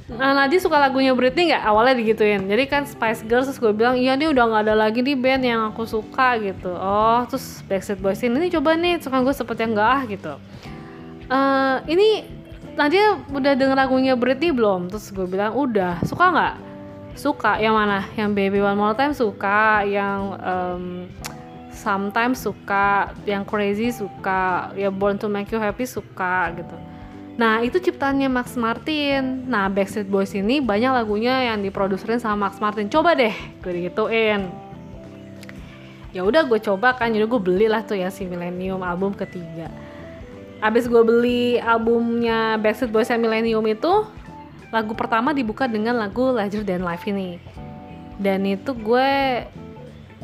Nah 0.04 0.36
Nadi 0.36 0.60
suka 0.60 0.76
lagunya 0.76 1.16
Britney 1.16 1.48
nggak? 1.48 1.64
Awalnya 1.64 1.96
digituin. 1.96 2.44
Jadi 2.44 2.68
kan 2.68 2.84
Spice 2.84 3.24
Girls 3.24 3.48
terus 3.48 3.56
gue 3.56 3.72
bilang 3.72 3.96
iya 3.96 4.12
nih 4.12 4.28
udah 4.28 4.44
nggak 4.52 4.62
ada 4.68 4.76
lagi 4.76 5.00
nih 5.00 5.16
band 5.16 5.42
yang 5.48 5.60
aku 5.72 5.88
suka 5.88 6.36
gitu. 6.44 6.68
Oh 6.76 7.24
terus 7.24 7.64
Backstreet 7.64 8.04
Boys 8.04 8.20
ini 8.20 8.52
coba 8.52 8.76
nih, 8.76 9.00
suka 9.00 9.24
gue 9.24 9.32
seperti 9.32 9.64
yang 9.64 9.72
enggak 9.72 9.88
ah 9.88 10.02
gitu. 10.04 10.32
Uh, 11.24 11.76
ini 11.88 12.28
Nadia 12.76 13.16
udah 13.32 13.56
denger 13.56 13.76
lagunya 13.80 14.12
Britney 14.12 14.52
belum? 14.52 14.92
Terus 14.92 15.08
gue 15.08 15.24
bilang 15.24 15.56
udah. 15.56 16.04
Suka 16.04 16.28
nggak? 16.28 16.54
Suka. 17.14 17.58
Yang 17.62 17.74
mana? 17.74 17.98
Yang 18.18 18.30
Baby 18.34 18.58
One 18.62 18.78
More 18.78 18.94
Time 18.98 19.14
suka. 19.14 19.82
Yang 19.86 20.20
um, 20.42 20.84
Sometimes 21.74 22.42
suka. 22.42 23.14
Yang 23.24 23.42
Crazy 23.48 23.88
suka. 23.94 24.74
Ya 24.74 24.90
Born 24.92 25.18
to 25.18 25.30
Make 25.30 25.50
You 25.50 25.58
Happy 25.58 25.86
suka 25.86 26.52
gitu 26.54 26.76
Nah 27.34 27.66
itu 27.66 27.82
ciptaannya 27.82 28.30
Max 28.30 28.54
Martin. 28.54 29.50
Nah 29.50 29.66
Backstreet 29.66 30.06
Boys 30.06 30.30
ini 30.38 30.62
banyak 30.62 30.94
lagunya 30.94 31.50
yang 31.50 31.66
diproduserin 31.66 32.22
sama 32.22 32.48
Max 32.48 32.62
Martin. 32.62 32.86
Coba 32.86 33.18
deh, 33.18 33.34
gue 33.58 33.90
gituin. 33.90 34.54
Ya 36.14 36.22
udah 36.22 36.46
gue 36.46 36.62
coba 36.62 36.94
kan, 36.94 37.10
jadi 37.10 37.26
gue 37.26 37.40
beli 37.42 37.66
lah 37.66 37.82
tuh 37.82 37.98
ya 37.98 38.06
si 38.06 38.22
Millennium 38.22 38.86
album 38.86 39.18
ketiga. 39.18 39.66
Abis 40.62 40.86
gue 40.86 41.02
beli 41.02 41.58
albumnya 41.58 42.54
Backstreet 42.62 42.94
Boys 42.94 43.10
yang 43.10 43.18
Millennium 43.18 43.66
itu, 43.66 44.06
lagu 44.74 44.98
pertama 44.98 45.30
dibuka 45.30 45.70
dengan 45.70 45.94
lagu 45.94 46.34
Larger 46.34 46.66
Than 46.66 46.82
Life 46.82 47.06
ini. 47.06 47.38
Dan 48.18 48.42
itu 48.42 48.74
gue, 48.74 49.10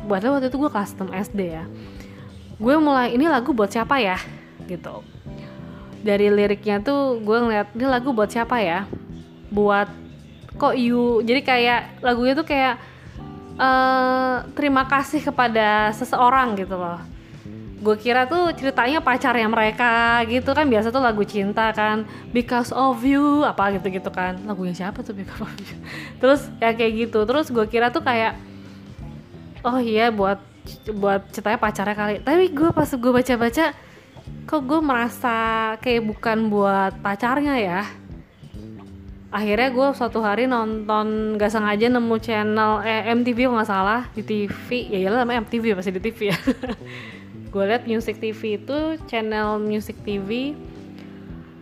buat 0.03 0.19
waktu 0.19 0.51
itu 0.51 0.59
gue 0.59 0.71
custom 0.71 1.15
SD 1.15 1.39
ya. 1.55 1.63
Gue 2.59 2.75
mulai, 2.75 3.15
ini 3.15 3.31
lagu 3.31 3.55
buat 3.55 3.71
siapa 3.71 4.03
ya? 4.03 4.19
Gitu 4.67 5.07
dari 6.01 6.27
liriknya 6.33 6.81
tuh 6.81 7.21
gue 7.21 7.37
ngeliat 7.37 7.67
ini 7.77 7.85
lagu 7.85 8.09
buat 8.11 8.29
siapa 8.29 8.57
ya 8.59 8.89
buat 9.53 9.87
kok 10.57 10.73
you 10.73 11.21
jadi 11.21 11.41
kayak 11.45 11.81
lagunya 12.01 12.33
tuh 12.33 12.45
kayak 12.45 12.75
uh, 13.61 14.45
terima 14.57 14.89
kasih 14.89 15.21
kepada 15.21 15.93
seseorang 15.93 16.57
gitu 16.57 16.75
loh 16.75 16.99
gue 17.81 17.95
kira 17.97 18.29
tuh 18.29 18.53
ceritanya 18.53 19.01
pacarnya 19.01 19.49
mereka 19.49 20.21
gitu 20.29 20.53
kan 20.53 20.69
biasa 20.69 20.93
tuh 20.93 21.01
lagu 21.01 21.25
cinta 21.25 21.73
kan. 21.73 22.05
Because 22.29 22.69
of 22.69 23.01
you 23.01 23.41
apa 23.41 23.73
gitu 23.75 23.89
gitu 23.89 24.13
kan. 24.13 24.37
Lagunya 24.45 24.77
siapa 24.77 25.01
tuh 25.01 25.17
because 25.17 25.41
of 25.41 25.49
you? 25.57 25.77
Terus 26.21 26.45
ya 26.61 26.77
kayak 26.77 27.09
gitu. 27.09 27.25
Terus 27.25 27.49
gue 27.49 27.65
kira 27.65 27.89
tuh 27.89 28.05
kayak 28.05 28.37
oh 29.65 29.81
iya 29.81 30.13
buat 30.13 30.37
buat 30.93 31.25
ceritanya 31.33 31.57
pacarnya 31.57 31.95
kali. 31.97 32.15
Tapi 32.21 32.43
gue 32.53 32.69
pas 32.69 32.89
gue 32.93 33.11
baca 33.11 33.33
baca 33.35 33.65
kok 34.45 34.61
gue 34.61 34.79
merasa 34.79 35.35
kayak 35.81 36.05
bukan 36.05 36.37
buat 36.53 36.93
pacarnya 37.01 37.57
ya? 37.57 37.81
Akhirnya 39.31 39.71
gue 39.71 39.87
suatu 39.95 40.19
hari 40.21 40.43
nonton 40.45 41.39
gak 41.39 41.55
sengaja 41.55 41.87
nemu 41.87 42.15
channel 42.19 42.83
eh, 42.83 43.09
MTV 43.15 43.47
kok 43.47 43.55
nggak 43.55 43.71
salah 43.71 44.01
di 44.11 44.21
TV 44.27 44.91
ya 44.91 45.07
iyalah 45.07 45.23
namanya 45.23 45.47
MTV 45.47 45.71
pasti 45.71 45.95
di 45.95 46.03
TV 46.03 46.35
ya 46.35 46.37
gue 47.51 47.63
liat 47.67 47.83
Music 47.83 48.15
TV 48.23 48.55
itu 48.55 48.95
channel 49.11 49.59
Music 49.59 49.99
TV 50.07 50.55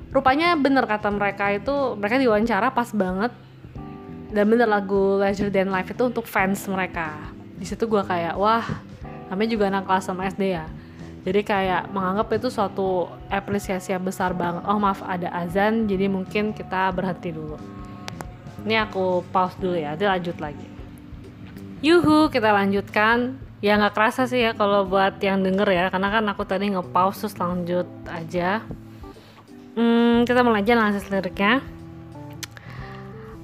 rupanya 0.10 0.58
bener 0.58 0.86
kata 0.90 1.10
mereka 1.14 1.54
itu 1.54 1.98
mereka 1.98 2.18
diwawancara 2.18 2.74
pas 2.74 2.90
banget. 2.94 3.34
Dan 4.30 4.46
bener 4.46 4.70
lagu 4.70 5.18
Leisure 5.18 5.50
Than 5.50 5.74
Life 5.74 5.90
itu 5.90 6.06
untuk 6.06 6.30
fans 6.30 6.70
mereka. 6.70 7.18
Di 7.58 7.66
situ 7.66 7.90
gue 7.90 8.02
kayak 8.06 8.38
wah 8.38 8.62
namanya 9.34 9.50
juga 9.50 9.74
anak 9.74 9.90
kelas 9.90 10.06
sama 10.06 10.30
SD 10.30 10.54
ya. 10.54 10.70
Jadi 11.26 11.42
kayak 11.42 11.90
menganggap 11.90 12.30
itu 12.38 12.48
suatu 12.54 13.10
apresiasi 13.34 13.90
yang 13.90 14.06
besar 14.06 14.38
banget. 14.38 14.62
Oh 14.70 14.78
maaf 14.78 15.02
ada 15.02 15.34
azan 15.34 15.90
jadi 15.90 16.06
mungkin 16.06 16.54
kita 16.54 16.94
berhenti 16.94 17.34
dulu. 17.34 17.58
Ini 18.70 18.86
aku 18.86 19.26
pause 19.34 19.58
dulu 19.58 19.82
ya 19.82 19.98
nanti 19.98 20.06
lanjut 20.06 20.38
lagi. 20.38 20.68
Yuhu 21.82 22.30
kita 22.30 22.54
lanjutkan 22.54 23.49
ya 23.60 23.76
nggak 23.76 23.92
kerasa 23.96 24.24
sih 24.24 24.40
ya 24.40 24.56
kalau 24.56 24.88
buat 24.88 25.20
yang 25.20 25.44
denger 25.44 25.68
ya 25.68 25.86
karena 25.92 26.10
kan 26.16 26.24
aku 26.32 26.48
tadi 26.48 26.72
nge-pause 26.72 27.28
terus 27.28 27.36
lanjut 27.36 27.88
aja. 28.08 28.64
Hmm, 29.76 30.24
kita 30.24 30.44
mulai 30.44 30.64
aja 30.64 30.76
analisis 30.76 31.08
liriknya. 31.12 31.64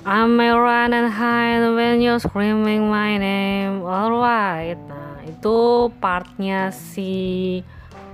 I 0.05 0.22
may 0.29 0.53
run 0.53 0.93
and 0.93 1.10
hide 1.10 1.65
when 1.74 1.98
you're 1.98 2.22
screaming 2.22 2.88
my 2.88 3.17
name. 3.17 3.81
Alright. 3.81 4.77
Nah 4.86 5.25
itu 5.25 5.89
partnya 5.98 6.69
si 6.69 7.62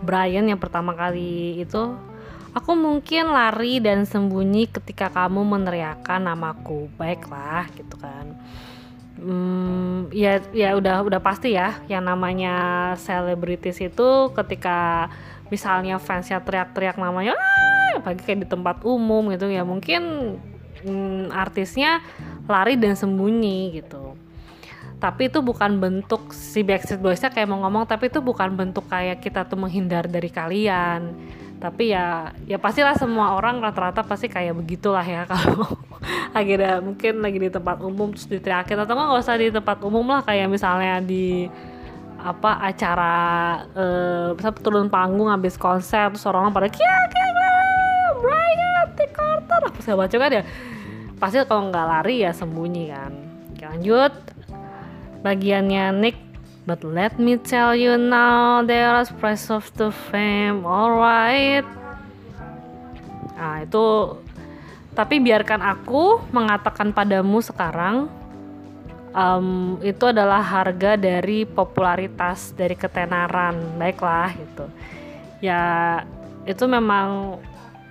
Brian 0.02 0.48
yang 0.48 0.58
pertama 0.58 0.96
kali 0.96 1.62
itu. 1.62 1.94
Aku 2.52 2.76
mungkin 2.76 3.32
lari 3.32 3.80
dan 3.80 4.04
sembunyi 4.04 4.68
ketika 4.68 5.12
kamu 5.12 5.44
meneriakkan 5.44 6.24
namaku. 6.24 6.88
Baiklah 6.96 7.68
gitu 7.76 7.96
kan 8.00 8.40
hmm, 9.22 10.10
ya 10.12 10.42
ya 10.52 10.74
udah 10.76 11.06
udah 11.06 11.22
pasti 11.22 11.54
ya 11.54 11.80
yang 11.86 12.04
namanya 12.04 12.54
selebritis 12.98 13.78
itu 13.80 14.10
ketika 14.34 15.08
misalnya 15.54 16.02
fansnya 16.02 16.42
teriak-teriak 16.42 16.98
namanya 16.98 17.38
ah! 17.38 18.02
apalagi 18.02 18.24
kayak 18.26 18.40
di 18.44 18.48
tempat 18.50 18.82
umum 18.82 19.30
gitu 19.30 19.52
ya 19.52 19.62
mungkin 19.62 20.36
hmm, 20.82 21.30
artisnya 21.30 22.02
lari 22.50 22.76
dan 22.76 22.98
sembunyi 22.98 23.80
gitu. 23.82 24.18
Tapi 25.02 25.34
itu 25.34 25.42
bukan 25.42 25.82
bentuk 25.82 26.30
si 26.30 26.62
Backstreet 26.62 27.02
Boysnya 27.02 27.34
kayak 27.34 27.50
mau 27.50 27.58
ngomong 27.66 27.90
tapi 27.90 28.14
itu 28.14 28.22
bukan 28.22 28.54
bentuk 28.54 28.86
kayak 28.86 29.18
kita 29.18 29.50
tuh 29.50 29.58
menghindar 29.58 30.06
dari 30.06 30.30
kalian 30.30 31.18
tapi 31.62 31.94
ya 31.94 32.34
ya 32.50 32.58
pastilah 32.58 32.98
semua 32.98 33.38
orang 33.38 33.62
rata-rata 33.62 34.02
pasti 34.02 34.26
kayak 34.26 34.58
begitulah 34.58 35.06
ya 35.06 35.24
kalau 35.32 35.70
akhirnya 36.34 36.82
mungkin 36.82 37.22
lagi 37.22 37.38
di 37.38 37.50
tempat 37.54 37.78
umum 37.86 38.10
terus 38.12 38.26
diteriakin 38.26 38.82
atau 38.82 38.98
nggak 38.98 39.22
usah 39.22 39.38
di 39.38 39.54
tempat 39.54 39.78
umum 39.86 40.10
lah 40.10 40.26
kayak 40.26 40.50
misalnya 40.50 40.98
di 40.98 41.46
apa 42.22 42.62
acara 42.66 43.18
eh 43.74 44.38
uh, 44.38 44.58
turun 44.62 44.90
panggung 44.90 45.30
habis 45.30 45.58
konser 45.58 46.14
terus 46.14 46.26
orang, 46.26 46.50
-orang 46.50 46.54
pada 46.54 46.70
kia 46.70 46.98
kia 47.10 47.32
Brian 48.22 48.62
T. 48.94 49.00
Carter. 49.10 49.62
Apa 49.66 49.80
segala 49.82 50.06
macam 50.06 50.20
kan 50.22 50.32
ya. 50.32 50.44
Pasti 51.18 51.38
kalau 51.50 51.70
nggak 51.74 51.86
lari 51.90 52.16
ya 52.22 52.32
sembunyi 52.32 52.94
kan. 52.94 53.12
Lanjut. 53.62 54.14
Bagiannya 55.22 55.84
Nick 56.02 56.18
But 56.62 56.86
let 56.86 57.18
me 57.18 57.42
tell 57.42 57.74
you 57.74 57.98
now 57.98 58.62
there's 58.62 59.10
price 59.10 59.50
of 59.50 59.66
the 59.82 59.90
fame 59.90 60.62
alright? 60.62 61.66
Nah 63.34 63.66
itu. 63.66 64.18
Tapi 64.94 65.18
biarkan 65.18 65.66
aku 65.66 66.22
mengatakan 66.36 66.92
padamu 66.92 67.40
sekarang 67.40 68.12
um, 69.16 69.80
Itu 69.80 70.12
adalah 70.12 70.44
harga 70.44 71.00
dari 71.00 71.50
popularitas 71.50 72.54
Dari 72.54 72.78
ketenaran. 72.78 73.82
Baiklah 73.82 74.30
gitu. 74.38 74.66
Ya 75.42 75.62
itu 76.46 76.70
memang 76.70 77.42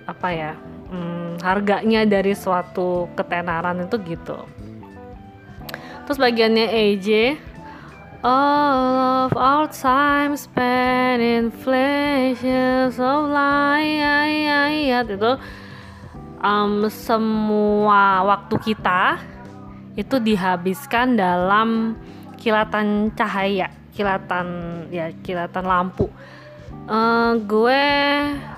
Apa 0.07 0.31
ya 0.31 0.55
hmm, 0.91 1.43
harganya 1.43 2.07
dari 2.07 2.31
suatu 2.31 3.11
ketenaran 3.19 3.83
itu 3.83 3.99
gitu. 4.07 4.39
Terus 6.07 6.17
bagiannya 6.19 6.67
AJ 6.71 7.07
All 8.21 9.25
of 9.25 9.33
our 9.33 9.65
time 9.73 10.37
spent 10.37 11.25
in 11.25 11.49
flashes 11.49 13.01
of 13.01 13.33
light 13.33 13.81
itu 15.09 15.31
um, 16.37 16.85
semua 16.93 18.21
waktu 18.21 18.55
kita 18.61 19.17
itu 19.97 20.21
dihabiskan 20.21 21.17
dalam 21.17 21.97
kilatan 22.37 23.09
cahaya, 23.17 23.73
kilatan 23.97 24.47
ya 24.93 25.09
kilatan 25.25 25.65
lampu. 25.65 26.05
Uh, 26.85 27.41
gue 27.41 27.85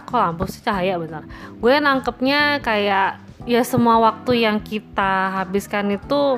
kok 0.04 0.20
lampu 0.20 0.44
sih 0.52 0.60
cahaya 0.60 1.00
benar. 1.00 1.24
Gue 1.64 1.80
nangkepnya 1.80 2.60
kayak 2.60 3.24
ya 3.48 3.62
semua 3.64 4.00
waktu 4.00 4.44
yang 4.44 4.60
kita 4.60 5.40
habiskan 5.40 5.96
itu 5.96 6.36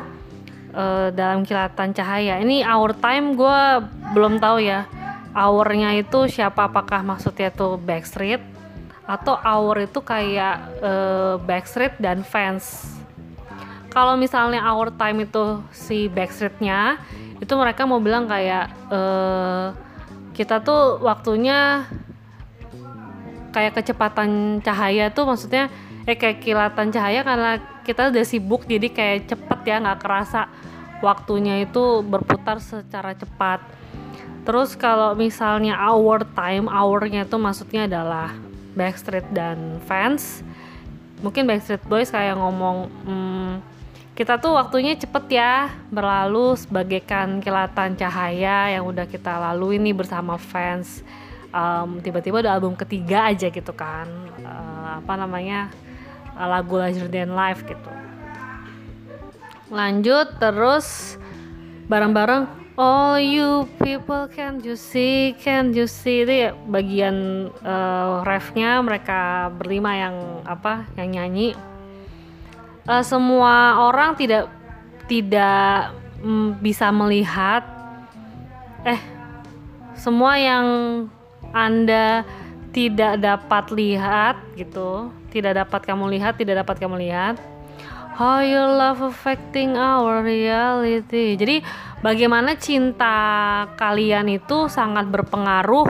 uh, 0.75 1.07
dalam 1.15 1.47
kilatan 1.47 1.95
cahaya. 1.95 2.37
Ini 2.43 2.67
our 2.67 2.91
time 2.91 3.39
gue 3.39 3.59
belum 4.11 4.37
tahu 4.43 4.59
ya. 4.61 4.85
Hournya 5.31 5.95
itu 5.95 6.27
siapa? 6.27 6.67
Apakah 6.67 7.03
maksudnya 7.03 7.51
tuh 7.51 7.79
Backstreet 7.79 8.43
atau 9.07 9.37
hour 9.39 9.83
itu 9.83 9.99
kayak 10.03 10.55
uh, 10.83 11.35
Backstreet 11.39 11.95
dan 11.99 12.21
fans? 12.21 12.95
Kalau 13.91 14.19
misalnya 14.19 14.59
our 14.67 14.91
time 14.91 15.23
itu 15.23 15.63
si 15.71 16.11
Backstreetnya, 16.11 16.99
itu 17.39 17.53
mereka 17.55 17.87
mau 17.87 17.99
bilang 18.03 18.27
kayak 18.27 18.71
uh, 18.91 19.71
kita 20.35 20.59
tuh 20.59 20.99
waktunya 20.99 21.87
kayak 23.55 23.79
kecepatan 23.79 24.59
cahaya 24.59 25.07
tuh 25.15 25.23
maksudnya 25.23 25.71
eh 26.03 26.19
kayak 26.19 26.43
kilatan 26.43 26.91
cahaya 26.91 27.23
karena 27.23 27.51
kita 27.87 28.11
udah 28.11 28.25
sibuk 28.27 28.67
jadi 28.67 28.91
kayak 28.91 29.31
cepet 29.31 29.59
ya 29.63 29.79
nggak 29.79 30.03
kerasa 30.03 30.51
waktunya 31.03 31.63
itu 31.63 32.03
berputar 32.05 32.61
secara 32.63 33.15
cepat. 33.15 33.63
Terus 34.45 34.77
kalau 34.77 35.17
misalnya 35.17 35.73
hour 35.73 36.21
time, 36.37 36.69
hournya 36.69 37.25
itu 37.25 37.37
maksudnya 37.41 37.89
adalah 37.89 38.29
Backstreet 38.77 39.25
dan 39.33 39.81
fans. 39.89 40.45
Mungkin 41.25 41.49
Backstreet 41.49 41.81
Boys 41.89 42.13
kayak 42.13 42.37
ngomong, 42.37 42.91
hmm, 43.07 43.51
kita 44.13 44.37
tuh 44.37 44.53
waktunya 44.53 44.93
cepet 44.93 45.41
ya 45.41 45.73
berlalu 45.89 46.53
sebagaikan 46.53 47.41
kilatan 47.41 47.97
cahaya 47.97 48.77
yang 48.77 48.85
udah 48.85 49.09
kita 49.09 49.33
lalui 49.33 49.81
nih 49.81 49.97
bersama 49.97 50.37
fans. 50.37 51.01
Um, 51.55 52.03
tiba-tiba 52.03 52.43
ada 52.43 52.53
album 52.53 52.75
ketiga 52.75 53.31
aja 53.31 53.47
gitu 53.47 53.71
kan, 53.71 54.11
uh, 54.43 54.99
apa 54.99 55.13
namanya 55.15 55.71
lagu 56.35 56.75
Larger 56.75 57.07
Than 57.07 57.31
Life 57.31 57.63
gitu 57.63 58.04
lanjut 59.75 60.39
terus 60.39 61.19
bareng-bareng 61.91 62.47
all 62.79 63.19
you 63.19 63.67
people 63.83 64.27
can 64.31 64.63
you 64.63 64.79
see 64.79 65.35
can 65.35 65.75
you 65.75 65.83
see? 65.87 66.23
Itu 66.23 66.55
bagian 66.71 67.49
uh, 67.63 68.23
refnya 68.23 68.79
mereka 68.79 69.51
berlima 69.51 69.91
yang 69.99 70.15
apa 70.47 70.87
yang 70.95 71.19
nyanyi. 71.19 71.51
Uh, 72.87 73.03
semua 73.03 73.83
orang 73.91 74.15
tidak 74.15 74.47
tidak 75.11 75.91
mm, 76.23 76.63
bisa 76.63 76.87
melihat. 76.95 77.67
Eh 78.87 79.01
semua 79.95 80.37
yang 80.37 80.65
anda 81.55 82.27
tidak 82.75 83.23
dapat 83.23 83.71
lihat 83.71 84.35
gitu 84.59 85.07
tidak 85.31 85.63
dapat 85.63 85.81
kamu 85.87 86.11
lihat 86.19 86.35
tidak 86.35 86.67
dapat 86.67 86.75
kamu 86.83 86.99
lihat 87.07 87.39
How 88.15 88.39
your 88.39 88.71
love 88.71 89.03
affecting 89.03 89.75
our 89.75 90.23
reality. 90.23 91.35
Jadi 91.35 91.59
bagaimana 91.99 92.55
cinta 92.55 93.11
kalian 93.75 94.31
itu 94.31 94.71
sangat 94.71 95.11
berpengaruh 95.11 95.83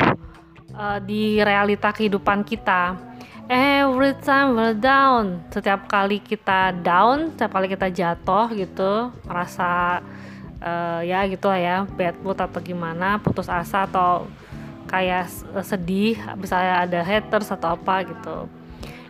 uh, 0.74 0.98
di 1.06 1.38
realita 1.38 1.94
kehidupan 1.94 2.42
kita. 2.42 2.98
Every 3.46 4.18
time 4.26 4.58
we're 4.58 4.74
down, 4.74 5.46
setiap 5.54 5.86
kali 5.86 6.18
kita 6.18 6.74
down, 6.82 7.38
setiap 7.38 7.62
kali 7.62 7.70
kita 7.70 7.94
jatuh 7.94 8.50
gitu, 8.58 9.14
merasa 9.30 10.02
uh, 10.66 11.06
ya 11.06 11.30
gitu 11.30 11.46
lah 11.46 11.62
ya, 11.62 11.78
bad 11.86 12.18
mood 12.26 12.42
atau 12.42 12.58
gimana, 12.58 13.22
putus 13.22 13.46
asa 13.46 13.86
atau 13.86 14.26
kayak 14.90 15.30
sedih, 15.62 16.18
misalnya 16.42 16.90
ada 16.90 17.06
haters 17.06 17.54
atau 17.54 17.78
apa 17.78 18.02
gitu. 18.02 18.50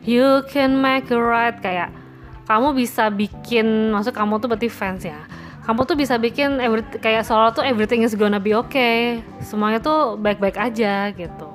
You 0.04 0.43
can 0.51 0.84
make 0.84 1.08
it 1.08 1.15
right 1.15 1.56
kayak 1.63 1.95
kamu 2.45 2.77
bisa 2.77 3.10
bikin 3.10 3.89
maksud 3.89 4.13
kamu 4.13 4.38
tuh 4.38 4.47
berarti 4.49 4.69
fans 4.69 5.01
ya. 5.01 5.25
Kamu 5.65 5.81
tuh 5.89 5.97
bisa 5.97 6.21
bikin 6.21 6.62
every, 6.62 6.86
kayak 7.01 7.25
soal 7.25 7.49
tuh 7.49 7.65
everything 7.65 8.05
is 8.05 8.13
gonna 8.13 8.38
be 8.38 8.53
okay. 8.53 9.25
Semuanya 9.41 9.81
tuh 9.81 10.13
baik-baik 10.13 10.62
aja 10.62 11.10
gitu. 11.10 11.49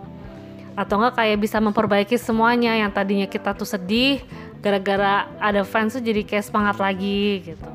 Atau 0.75 0.99
enggak 0.99 1.15
kayak 1.23 1.39
bisa 1.39 1.63
memperbaiki 1.63 2.19
semuanya 2.19 2.75
yang 2.75 2.91
tadinya 2.91 3.31
kita 3.31 3.55
tuh 3.55 3.71
sedih 3.71 4.19
gara-gara 4.59 5.31
ada 5.39 5.63
fans 5.63 5.95
tuh 5.95 6.03
jadi 6.03 6.27
kayak 6.27 6.43
semangat 6.43 6.83
lagi 6.83 7.55
gitu. 7.55 7.71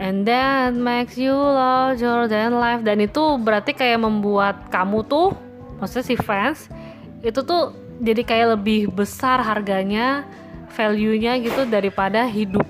And 0.00 0.24
that 0.24 0.72
makes 0.72 1.20
you 1.20 1.36
larger 1.36 2.24
than 2.24 2.56
life. 2.56 2.80
Dan 2.80 3.04
itu 3.04 3.20
berarti 3.36 3.76
kayak 3.76 4.00
membuat 4.00 4.72
kamu 4.72 5.04
tuh 5.04 5.36
maksudnya 5.76 6.06
si 6.08 6.16
fans 6.16 6.72
itu 7.20 7.44
tuh 7.44 7.76
jadi 7.98 8.22
kayak 8.22 8.48
lebih 8.58 8.88
besar 8.94 9.42
harganya 9.42 10.24
value-nya 10.72 11.38
gitu 11.40 11.64
daripada 11.68 12.24
hidup. 12.28 12.64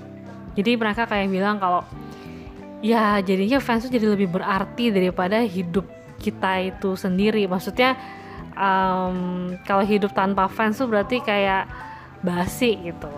Jadi 0.57 0.75
mereka 0.75 1.07
kayak 1.07 1.29
bilang 1.31 1.57
kalau 1.61 1.85
ya 2.79 3.19
jadinya 3.19 3.59
fans 3.59 3.87
tuh 3.87 3.91
jadi 3.91 4.11
lebih 4.11 4.31
berarti 4.31 4.91
daripada 4.91 5.39
hidup 5.43 5.87
kita 6.19 6.67
itu 6.67 6.95
sendiri. 6.99 7.47
Maksudnya 7.47 7.95
um, 8.55 9.55
kalau 9.63 9.83
hidup 9.87 10.11
tanpa 10.11 10.51
fans 10.51 10.79
tuh 10.79 10.87
berarti 10.91 11.23
kayak 11.23 11.67
basi 12.19 12.75
gitu. 12.91 13.11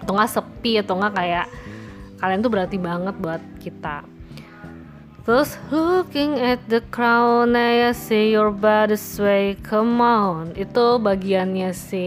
Atau 0.00 0.12
nggak 0.14 0.30
sepi 0.30 0.78
atau 0.80 0.94
nggak 0.98 1.14
kayak 1.18 1.46
kalian 2.20 2.40
tuh 2.44 2.52
berarti 2.52 2.76
banget 2.78 3.14
buat 3.18 3.42
kita. 3.58 4.06
Terus 5.20 5.60
looking 5.68 6.40
at 6.40 6.58
the 6.72 6.80
crown 6.88 7.52
I 7.52 7.92
see 7.92 8.32
your 8.32 8.48
body 8.48 8.96
sway. 8.96 9.54
Come 9.60 10.00
on. 10.00 10.56
Itu 10.56 10.96
bagiannya 10.96 11.70
si 11.76 12.06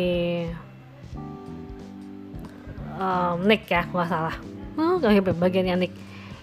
um, 2.98 3.46
Nick 3.46 3.70
ya 3.70 3.86
nggak 3.90 4.10
salah. 4.10 4.36
Oh, 4.78 4.98
bagiannya 5.02 5.76
Nick. 5.86 5.94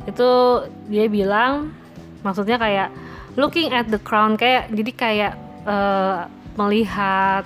Itu 0.06 0.62
dia 0.86 1.06
bilang 1.10 1.74
maksudnya 2.22 2.60
kayak 2.60 2.88
looking 3.34 3.72
at 3.72 3.88
the 3.88 4.00
crown 4.00 4.36
kayak 4.36 4.68
jadi 4.70 4.92
kayak 4.92 5.32
uh, 5.64 6.28
melihat 6.58 7.44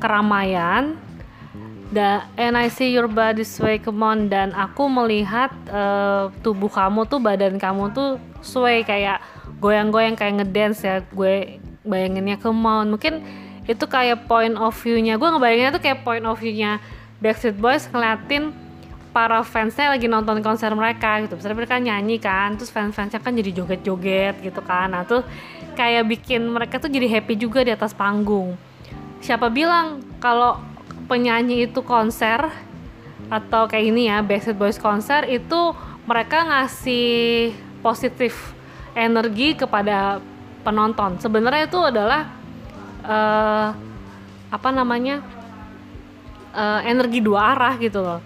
keramaian 0.00 0.96
dan 1.90 2.22
and 2.38 2.54
I 2.54 2.70
see 2.70 2.94
your 2.94 3.10
body 3.10 3.42
sway 3.42 3.82
come 3.82 4.06
on 4.06 4.30
dan 4.30 4.54
aku 4.54 4.86
melihat 4.86 5.50
uh, 5.66 6.30
tubuh 6.46 6.70
kamu 6.70 7.10
tuh 7.10 7.18
badan 7.18 7.58
kamu 7.58 7.90
tuh 7.90 8.22
sway 8.46 8.86
kayak 8.86 9.18
goyang-goyang 9.58 10.14
kayak 10.14 10.40
ngedance 10.40 10.86
ya 10.86 11.02
gue 11.10 11.58
bayanginnya 11.84 12.38
come 12.38 12.62
on. 12.62 12.94
Mungkin 12.94 13.20
itu 13.66 13.84
kayak 13.86 14.30
point 14.30 14.54
of 14.54 14.74
view-nya. 14.78 15.18
Gue 15.18 15.28
ngebayanginnya 15.34 15.72
tuh 15.74 15.82
kayak 15.82 16.06
point 16.06 16.24
of 16.24 16.38
view-nya 16.38 16.78
Backstreet 17.20 17.56
Boys 17.60 17.84
ngeliatin 17.92 18.52
para 19.10 19.42
fansnya 19.42 19.92
lagi 19.92 20.06
nonton 20.08 20.40
konser 20.40 20.72
mereka 20.72 21.20
gitu. 21.20 21.36
Misalnya 21.36 21.58
mereka 21.58 21.76
nyanyi 21.76 22.16
kan 22.16 22.54
terus 22.56 22.72
fans-fansnya 22.72 23.20
kan 23.20 23.36
jadi 23.36 23.50
joget-joget 23.52 24.40
gitu 24.40 24.60
kan. 24.64 24.94
Nah 24.94 25.04
tuh 25.04 25.26
kayak 25.74 26.08
bikin 26.08 26.48
mereka 26.48 26.80
tuh 26.80 26.88
jadi 26.88 27.06
happy 27.06 27.34
juga 27.36 27.60
di 27.66 27.74
atas 27.74 27.92
panggung. 27.92 28.54
Siapa 29.20 29.52
bilang 29.52 30.00
kalau 30.22 30.62
penyanyi 31.10 31.68
itu 31.68 31.82
konser 31.84 32.48
atau 33.28 33.68
kayak 33.68 33.84
ini 33.84 34.08
ya 34.08 34.24
Backstreet 34.24 34.56
Boys 34.56 34.78
konser 34.80 35.26
itu 35.28 35.76
mereka 36.08 36.46
ngasih 36.46 37.52
positif 37.84 38.56
energi 38.96 39.54
kepada 39.58 40.18
penonton. 40.62 41.18
Sebenarnya 41.18 41.66
itu 41.66 41.80
adalah 41.82 42.30
uh, 43.04 43.68
apa 44.50 44.68
namanya 44.74 45.22
uh, 46.54 46.80
energi 46.84 47.22
dua 47.22 47.56
arah 47.56 47.74
gitu 47.78 48.00
loh. 48.00 48.20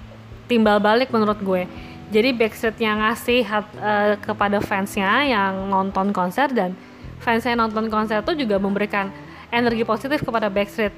Timbal 0.45 0.79
balik 0.81 1.09
menurut 1.09 1.39
gue. 1.41 1.65
Jadi 2.13 2.31
Backstreet 2.37 2.77
yang 2.79 3.01
ngasih 3.01 3.41
hat, 3.43 3.67
uh, 3.81 4.15
kepada 4.21 4.61
fansnya 4.61 5.25
yang 5.25 5.67
nonton 5.73 6.13
konser 6.13 6.53
dan 6.53 6.77
fansnya 7.19 7.57
nonton 7.57 7.89
konser 7.89 8.21
itu 8.21 8.45
juga 8.45 8.61
memberikan 8.61 9.09
energi 9.49 9.83
positif 9.83 10.21
kepada 10.21 10.53
Backstreet. 10.53 10.93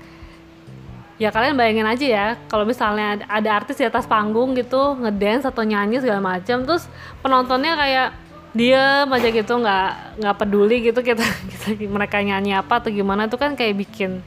Ya 1.17 1.33
kalian 1.33 1.57
bayangin 1.57 1.89
aja 1.89 2.07
ya 2.07 2.27
kalau 2.53 2.69
misalnya 2.69 3.25
ada 3.25 3.49
artis 3.57 3.81
di 3.81 3.89
atas 3.89 4.05
panggung 4.05 4.53
gitu 4.53 5.01
ngedance 5.01 5.49
atau 5.49 5.65
nyanyi 5.65 5.97
segala 6.05 6.21
macam 6.21 6.69
terus 6.69 6.85
penontonnya 7.25 7.73
kayak 7.73 8.09
dia 8.53 9.05
aja 9.05 9.29
gitu 9.29 9.53
nggak 9.61 9.89
nggak 10.21 10.37
peduli 10.37 10.77
gitu 10.85 11.01
kita, 11.01 11.25
kita 11.53 11.89
mereka 11.89 12.21
nyanyi 12.21 12.57
apa 12.57 12.85
atau 12.85 12.93
gimana 12.93 13.29
itu 13.29 13.37
kan 13.37 13.57
kayak 13.57 13.81
bikin 13.81 14.21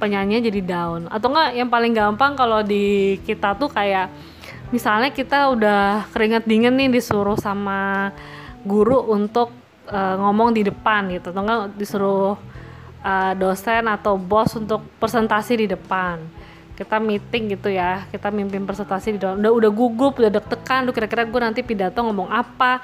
penyanyinya 0.00 0.48
jadi 0.48 0.60
down. 0.64 1.12
Atau 1.12 1.28
enggak 1.28 1.52
yang 1.52 1.68
paling 1.68 1.92
gampang 1.92 2.32
kalau 2.32 2.64
di 2.64 3.20
kita 3.28 3.52
tuh 3.60 3.68
kayak 3.68 4.08
misalnya 4.72 5.12
kita 5.12 5.52
udah 5.52 6.08
keringet 6.10 6.48
dingin 6.48 6.72
nih 6.80 6.88
disuruh 6.88 7.36
sama 7.36 8.10
guru 8.64 9.12
untuk 9.12 9.52
uh, 9.92 10.16
ngomong 10.16 10.56
di 10.56 10.64
depan 10.64 11.12
gitu. 11.12 11.30
Atau 11.30 11.44
enggak 11.44 11.76
disuruh 11.76 12.40
uh, 13.04 13.32
dosen 13.36 13.84
atau 13.84 14.16
bos 14.16 14.56
untuk 14.56 14.80
presentasi 14.96 15.60
di 15.60 15.66
depan. 15.68 16.24
Kita 16.80 16.96
meeting 16.96 17.60
gitu 17.60 17.68
ya 17.68 18.08
kita 18.08 18.32
mimpin 18.32 18.64
presentasi 18.64 19.14
di 19.14 19.18
dalam. 19.20 19.36
Udah 19.36 19.52
udah 19.52 19.70
gugup 19.70 20.16
udah 20.16 20.32
deg-degan 20.32 20.88
lu 20.88 20.96
kira-kira 20.96 21.28
gue 21.28 21.40
nanti 21.44 21.60
pidato 21.60 22.00
ngomong 22.00 22.32
apa 22.32 22.80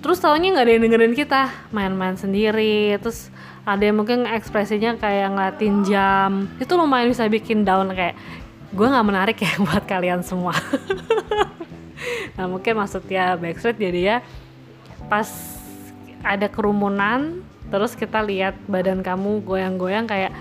terus 0.00 0.18
tahunya 0.20 0.56
nggak 0.56 0.64
ada 0.64 0.72
yang 0.72 0.84
dengerin 0.88 1.14
kita 1.16 1.42
main-main 1.72 2.16
sendiri. 2.16 2.96
Terus 3.00 3.28
ada 3.64 3.80
yang 3.84 4.00
mungkin 4.00 4.24
ekspresinya 4.24 4.96
kayak 4.96 5.28
ngeliatin 5.36 5.76
jam. 5.84 6.48
Itu 6.56 6.80
lumayan 6.80 7.12
bisa 7.12 7.28
bikin 7.28 7.62
down 7.62 7.92
kayak 7.92 8.16
gue 8.70 8.86
nggak 8.86 9.06
menarik 9.06 9.38
ya 9.40 9.52
buat 9.66 9.84
kalian 9.84 10.24
semua. 10.24 10.56
Nah 12.40 12.48
mungkin 12.48 12.80
maksudnya 12.80 13.36
backstreet 13.36 13.76
jadi 13.76 14.00
ya 14.00 14.16
pas 15.12 15.28
ada 16.24 16.48
kerumunan 16.48 17.44
terus 17.68 17.92
kita 17.92 18.24
lihat 18.24 18.56
badan 18.64 19.04
kamu 19.04 19.44
goyang-goyang 19.44 20.08
kayak 20.08 20.32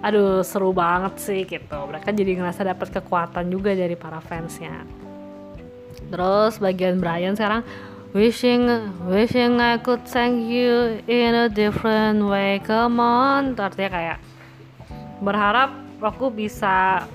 aduh 0.00 0.40
seru 0.40 0.72
banget 0.72 1.20
sih 1.20 1.44
gitu. 1.44 1.78
Mereka 1.84 2.16
jadi 2.16 2.40
ngerasa 2.40 2.64
dapat 2.64 2.88
kekuatan 2.96 3.52
juga 3.52 3.76
dari 3.76 3.92
para 4.00 4.24
fansnya. 4.24 4.88
Terus 6.08 6.56
bagian 6.56 6.96
Brian 6.98 7.36
sekarang 7.36 7.62
wishing 8.10 8.66
wishing 9.06 9.62
I 9.62 9.78
could 9.78 10.02
thank 10.06 10.50
you 10.50 11.02
in 11.06 11.34
a 11.34 11.48
different 11.48 12.26
way. 12.26 12.58
Come 12.62 12.98
on. 12.98 13.54
Artinya 13.54 13.90
kayak 13.90 14.18
berharap 15.22 15.70
aku 16.02 16.32
bisa 16.32 17.06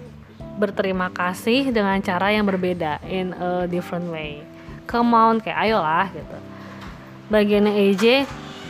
berterima 0.56 1.12
kasih 1.12 1.74
dengan 1.74 2.00
cara 2.00 2.32
yang 2.32 2.48
berbeda 2.48 3.04
in 3.08 3.36
a 3.36 3.68
different 3.68 4.08
way. 4.08 4.44
Come 4.88 5.12
on 5.12 5.44
kayak 5.44 5.60
ayolah 5.68 6.08
gitu. 6.14 6.38
Bagiannya 7.28 7.74
AJ 7.74 8.06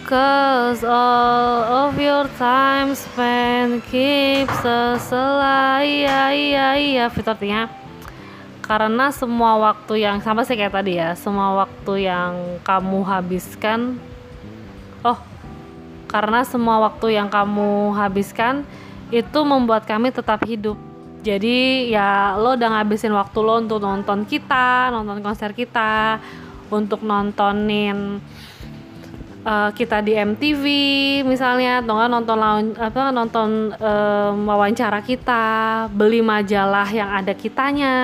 Cause 0.05 0.85
all 0.85 1.89
of 1.89 1.97
your 1.97 2.29
time 2.38 2.93
spent 2.93 3.81
keeps 3.89 4.61
us 4.61 5.09
alive. 5.09 5.81
Iya 5.81 6.21
iya 6.29 6.67
iya 6.77 7.05
Fit 7.09 7.25
artinya 7.25 7.84
Karena 8.65 9.13
semua 9.13 9.62
waktu 9.62 10.01
yang 10.01 10.17
Sama 10.25 10.41
sih 10.41 10.58
kayak 10.58 10.73
tadi 10.73 10.97
ya 10.97 11.13
Semua 11.13 11.65
waktu 11.65 12.10
yang 12.10 12.60
kamu 12.65 13.06
habiskan 13.06 14.01
Oh 15.06 15.21
Karena 16.10 16.41
semua 16.41 16.82
waktu 16.82 17.13
yang 17.13 17.30
kamu 17.30 17.93
habiskan 17.93 18.65
Itu 19.13 19.45
membuat 19.45 19.86
kami 19.86 20.10
tetap 20.10 20.41
hidup. 20.49 20.75
Jadi 21.21 21.89
ya 21.93 22.38
lo 22.38 22.58
udah 22.58 22.82
ngabisin 22.82 23.13
waktu 23.13 23.38
lo 23.41 23.62
untuk 23.62 23.86
nonton 23.86 24.25
kita 24.25 24.89
Nonton 24.89 25.21
konser 25.21 25.54
kita 25.54 26.17
Untuk 26.73 27.06
nontonin 27.06 28.17
uh, 29.45 29.69
kita 29.71 30.01
di 30.01 30.17
MTV 30.17 30.63
misalnya 31.23 31.79
atau 31.79 31.93
nggak 31.95 32.12
nonton 32.12 32.38
apa 32.75 33.01
nonton 33.13 33.49
um, 33.77 34.36
wawancara 34.49 34.99
kita 35.05 35.86
beli 35.93 36.25
majalah 36.25 36.89
yang 36.89 37.13
ada 37.13 37.31
kitanya. 37.38 37.95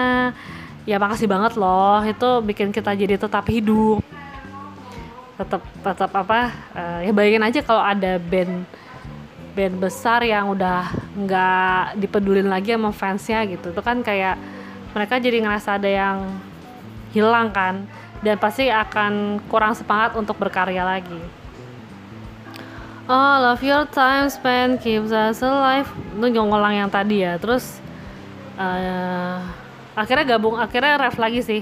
Ya 0.86 0.97
makasih 0.97 1.30
banget 1.30 1.58
loh 1.62 2.01
itu 2.06 2.30
bikin 2.45 2.69
kita 2.69 2.93
jadi 2.93 3.17
tetap 3.17 3.45
hidup. 3.49 4.01
Tetap 5.41 5.62
tetap 5.82 6.12
apa 6.13 6.54
uh, 6.77 6.99
ya 7.01 7.12
bayangin 7.12 7.45
aja 7.45 7.60
kalau 7.65 7.82
ada 7.82 8.21
band 8.21 8.65
band 9.51 9.75
besar 9.84 10.23
yang 10.23 10.54
udah 10.54 10.88
nggak 11.17 11.99
dipedulin 11.99 12.47
lagi 12.47 12.73
sama 12.73 12.93
fansnya 12.93 13.45
gitu. 13.49 13.73
Itu 13.73 13.82
kan 13.82 14.06
kayak 14.06 14.38
mereka 14.93 15.17
jadi 15.21 15.38
ngerasa 15.43 15.77
ada 15.77 15.89
yang 15.89 16.17
hilang 17.12 17.51
kan 17.51 17.86
dan 18.21 18.38
pasti 18.38 18.69
akan 18.69 19.41
kurang 19.49 19.73
semangat 19.73 20.13
untuk 20.13 20.38
berkarya 20.38 20.86
lagi. 20.86 21.21
All 23.10 23.43
of 23.51 23.60
your 23.65 23.89
time 23.89 24.29
spent 24.29 24.79
keeps 24.79 25.12
us 25.12 25.41
alive. 25.41 25.89
Itu 26.15 26.31
ngulang 26.31 26.86
yang 26.86 26.89
tadi 26.89 27.25
ya. 27.25 27.36
Terus 27.41 27.81
uh, 28.55 29.41
akhirnya 29.97 30.38
gabung, 30.38 30.55
akhirnya 30.55 31.01
ref 31.01 31.17
lagi 31.17 31.41
sih. 31.41 31.62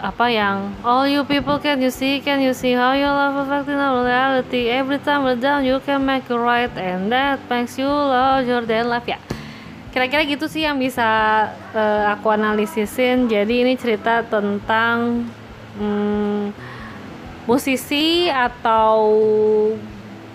Apa 0.00 0.32
yang 0.32 0.72
All 0.80 1.04
you 1.04 1.24
people 1.28 1.60
can 1.60 1.80
you 1.80 1.92
see, 1.92 2.24
can 2.24 2.40
you 2.40 2.56
see 2.56 2.72
how 2.72 2.96
your 2.96 3.12
love 3.12 3.36
affecting 3.44 3.76
our 3.76 4.00
reality? 4.00 4.72
Every 4.72 4.96
time 4.96 5.28
we're 5.28 5.36
down, 5.36 5.64
you 5.64 5.76
can 5.84 6.04
make 6.08 6.24
it 6.28 6.40
right, 6.40 6.72
and 6.76 7.12
that 7.12 7.40
makes 7.52 7.76
you 7.76 7.88
larger 7.88 8.64
than 8.64 8.88
life. 8.88 9.04
Ya, 9.04 9.20
kira-kira 9.90 10.22
gitu 10.22 10.46
sih 10.46 10.62
yang 10.62 10.78
bisa 10.78 11.06
uh, 11.74 12.14
aku 12.14 12.30
analisin 12.30 13.26
jadi 13.26 13.66
ini 13.66 13.74
cerita 13.74 14.22
tentang 14.22 15.26
hmm, 15.78 16.54
musisi 17.50 18.30
atau 18.30 19.02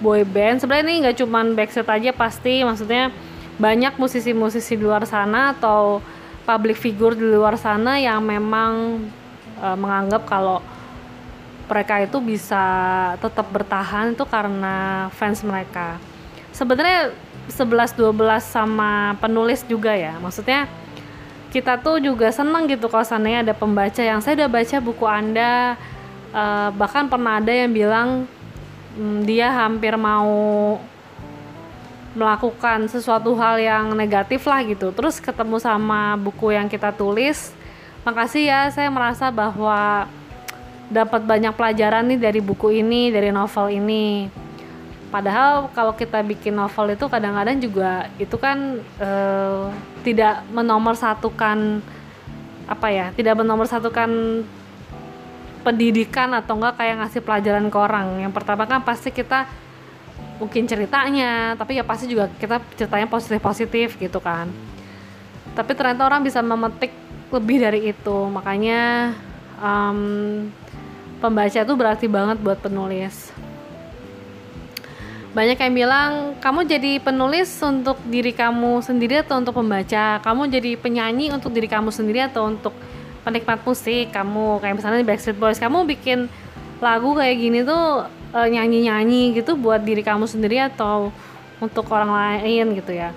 boy 0.04 0.28
band. 0.28 0.60
Sebenarnya 0.60 0.86
ini 0.86 0.96
nggak 1.08 1.18
cuman 1.24 1.56
backstreet 1.56 1.88
aja 1.88 2.12
pasti. 2.12 2.62
Maksudnya 2.68 3.16
banyak 3.56 3.96
musisi-musisi 3.96 4.76
di 4.76 4.84
luar 4.84 5.08
sana 5.08 5.56
atau 5.56 6.04
public 6.44 6.76
figure 6.76 7.16
di 7.16 7.24
luar 7.24 7.56
sana 7.56 7.96
yang 7.98 8.20
memang 8.20 9.02
uh, 9.64 9.78
menganggap 9.80 10.28
kalau 10.28 10.60
mereka 11.66 12.04
itu 12.04 12.22
bisa 12.22 12.64
tetap 13.18 13.50
bertahan 13.50 14.14
itu 14.14 14.22
karena 14.28 15.08
fans 15.16 15.42
mereka. 15.42 15.98
Sebenarnya 16.54 17.16
11 17.50 17.94
12 17.94 18.42
sama 18.42 19.14
penulis 19.22 19.62
juga 19.66 19.94
ya. 19.94 20.18
Maksudnya 20.18 20.66
kita 21.54 21.80
tuh 21.80 22.04
juga 22.04 22.34
seneng 22.36 22.68
gitu 22.68 22.92
kalau 22.92 23.06
seandainya 23.08 23.48
ada 23.48 23.56
pembaca 23.56 24.04
yang 24.04 24.20
saya 24.20 24.44
udah 24.44 24.50
baca 24.52 24.78
buku 24.84 25.06
Anda 25.08 25.80
uh, 26.36 26.70
bahkan 26.76 27.08
pernah 27.08 27.40
ada 27.40 27.48
yang 27.48 27.72
bilang 27.72 28.10
um, 29.00 29.24
dia 29.24 29.48
hampir 29.56 29.96
mau 29.96 30.76
melakukan 32.16 32.88
sesuatu 32.88 33.36
hal 33.36 33.60
yang 33.60 33.92
negatif 33.96 34.48
lah 34.48 34.64
gitu. 34.64 34.92
Terus 34.96 35.20
ketemu 35.20 35.60
sama 35.60 36.16
buku 36.16 36.56
yang 36.56 36.72
kita 36.72 36.96
tulis. 36.96 37.52
Makasih 38.08 38.44
ya, 38.48 38.62
saya 38.72 38.88
merasa 38.88 39.28
bahwa 39.34 40.08
dapat 40.88 41.28
banyak 41.28 41.52
pelajaran 41.58 42.08
nih 42.08 42.20
dari 42.22 42.40
buku 42.40 42.80
ini, 42.80 43.12
dari 43.12 43.36
novel 43.36 43.68
ini 43.68 44.30
padahal 45.14 45.70
kalau 45.72 45.94
kita 45.94 46.22
bikin 46.26 46.58
novel 46.58 46.94
itu 46.94 47.06
kadang-kadang 47.08 47.58
juga 47.62 48.10
itu 48.18 48.36
kan 48.36 48.82
uh, 49.00 49.70
tidak 50.02 50.44
menomorsatukan 50.52 51.82
apa 52.66 52.88
ya 52.90 53.14
tidak 53.14 53.38
menomorsatukan 53.38 54.10
pendidikan 55.66 56.30
atau 56.38 56.62
enggak 56.62 56.78
kayak 56.78 56.96
ngasih 57.02 57.22
pelajaran 57.26 57.66
ke 57.74 57.78
orang. 57.82 58.22
Yang 58.22 58.34
pertama 58.38 58.70
kan 58.70 58.86
pasti 58.86 59.10
kita 59.10 59.50
mungkin 60.38 60.70
ceritanya 60.70 61.56
tapi 61.58 61.80
ya 61.80 61.84
pasti 61.88 62.06
juga 62.06 62.30
kita 62.38 62.62
ceritanya 62.78 63.10
positif 63.10 63.42
positif 63.42 63.88
gitu 63.98 64.22
kan. 64.22 64.54
Tapi 65.58 65.72
ternyata 65.74 66.06
orang 66.06 66.22
bisa 66.22 66.46
memetik 66.46 66.94
lebih 67.34 67.58
dari 67.66 67.90
itu. 67.90 68.18
Makanya 68.30 69.14
um, 69.58 70.00
pembaca 71.18 71.58
itu 71.58 71.74
berarti 71.74 72.06
banget 72.06 72.38
buat 72.38 72.62
penulis 72.62 73.34
banyak 75.36 75.60
yang 75.60 75.74
bilang 75.76 76.12
kamu 76.40 76.64
jadi 76.64 76.92
penulis 77.04 77.52
untuk 77.60 78.00
diri 78.08 78.32
kamu 78.32 78.80
sendiri 78.80 79.20
atau 79.20 79.44
untuk 79.44 79.60
pembaca? 79.60 80.24
Kamu 80.24 80.48
jadi 80.48 80.80
penyanyi 80.80 81.36
untuk 81.36 81.52
diri 81.52 81.68
kamu 81.68 81.92
sendiri 81.92 82.24
atau 82.24 82.48
untuk 82.48 82.72
penikmat 83.28 83.60
musik? 83.68 84.16
Kamu 84.16 84.64
kayak 84.64 84.80
misalnya 84.80 85.04
Backstreet 85.04 85.36
Boys 85.36 85.60
kamu 85.60 85.84
bikin 85.92 86.32
lagu 86.80 87.12
kayak 87.20 87.36
gini 87.36 87.68
tuh 87.68 88.08
e, 88.32 88.40
nyanyi-nyanyi 88.48 89.36
gitu 89.36 89.60
buat 89.60 89.84
diri 89.84 90.08
kamu 90.08 90.24
sendiri 90.24 90.72
atau 90.72 91.12
untuk 91.60 91.84
orang 91.92 92.16
lain 92.16 92.72
gitu 92.80 92.96
ya? 92.96 93.12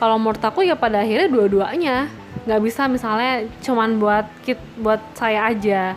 Kalau 0.00 0.16
menurut 0.16 0.40
aku 0.40 0.64
ya 0.64 0.72
pada 0.72 1.04
akhirnya 1.04 1.28
dua-duanya. 1.28 2.08
Nggak 2.48 2.60
bisa 2.64 2.88
misalnya 2.88 3.44
cuman 3.60 4.00
buat 4.00 4.24
kit 4.48 4.56
buat 4.80 5.04
saya 5.12 5.52
aja. 5.52 5.92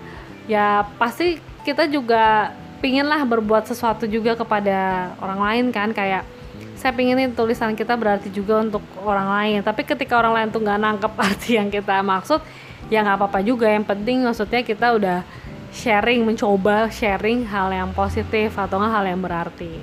Ya 0.51 0.83
pasti 0.99 1.39
kita 1.63 1.87
juga 1.87 2.51
pingin 2.83 3.07
lah 3.07 3.23
berbuat 3.23 3.63
sesuatu 3.63 4.03
juga 4.03 4.35
kepada 4.35 5.07
orang 5.23 5.39
lain 5.39 5.65
kan 5.71 5.95
kayak 5.95 6.27
saya 6.75 6.91
pingin 6.91 7.31
tulisan 7.31 7.79
kita 7.79 7.95
berarti 7.95 8.27
juga 8.27 8.59
untuk 8.59 8.83
orang 8.99 9.31
lain. 9.31 9.59
Tapi 9.63 9.87
ketika 9.87 10.19
orang 10.19 10.35
lain 10.35 10.47
tuh 10.51 10.59
nggak 10.59 10.79
nangkep 10.83 11.13
arti 11.31 11.55
yang 11.55 11.71
kita 11.71 12.03
maksud 12.03 12.43
ya 12.91 12.99
nggak 12.99 13.23
apa-apa 13.23 13.39
juga. 13.39 13.71
Yang 13.71 13.87
penting 13.87 14.27
maksudnya 14.27 14.61
kita 14.67 14.99
udah 14.99 15.23
sharing 15.71 16.27
mencoba 16.27 16.91
sharing 16.91 17.47
hal 17.47 17.71
yang 17.71 17.95
positif 17.95 18.59
atau 18.59 18.83
nggak 18.83 18.91
hal 18.91 19.05
yang 19.07 19.21
berarti. 19.23 19.79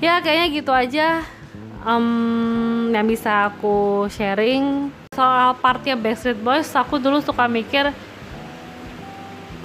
Ya 0.00 0.16
kayaknya 0.24 0.46
gitu 0.56 0.72
aja 0.72 1.20
um, 1.84 2.88
yang 2.88 3.04
bisa 3.04 3.52
aku 3.52 4.08
sharing. 4.08 4.88
Soal 5.12 5.52
partnya 5.60 6.00
Backstreet 6.00 6.40
Boys 6.40 6.72
aku 6.72 6.96
dulu 6.96 7.20
suka 7.20 7.44
mikir 7.44 7.92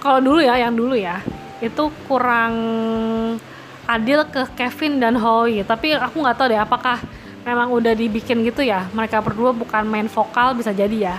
kalau 0.03 0.19
dulu 0.19 0.43
ya 0.43 0.59
yang 0.59 0.73
dulu 0.75 0.99
ya 0.99 1.23
itu 1.65 1.89
kurang 2.05 2.53
adil 3.85 4.25
ke 4.29 4.41
Kevin 4.53 5.01
dan 5.01 5.17
Howie. 5.17 5.65
Tapi 5.65 5.97
aku 5.97 6.21
nggak 6.21 6.37
tahu 6.37 6.47
deh 6.53 6.61
apakah 6.61 7.01
memang 7.45 7.73
udah 7.73 7.93
dibikin 7.93 8.41
gitu 8.45 8.61
ya? 8.61 8.85
Mereka 8.93 9.21
berdua 9.21 9.53
bukan 9.53 9.85
main 9.85 10.05
vokal 10.09 10.53
bisa 10.57 10.69
jadi 10.73 11.13
ya. 11.13 11.17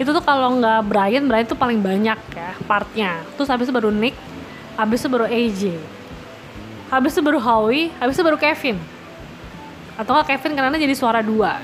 Itu 0.00 0.10
tuh 0.10 0.24
kalau 0.24 0.58
nggak 0.58 0.80
Brian 0.88 1.24
Brian 1.28 1.46
tuh 1.46 1.56
paling 1.56 1.80
banyak 1.80 2.18
ya 2.34 2.50
partnya. 2.64 3.20
Terus 3.36 3.48
habis 3.52 3.68
itu 3.68 3.74
baru 3.74 3.92
Nick 3.92 4.16
habis 4.74 4.98
itu 4.98 5.06
baru 5.06 5.30
AJ 5.30 5.78
habis 6.90 7.14
itu 7.14 7.22
baru 7.22 7.38
Howie 7.38 7.94
habis 7.98 8.14
itu 8.18 8.24
baru 8.26 8.38
Kevin. 8.38 8.76
Atau 9.94 10.10
nggak 10.14 10.34
Kevin 10.34 10.52
karena 10.58 10.76
jadi 10.76 10.94
suara 10.94 11.22
dua. 11.22 11.62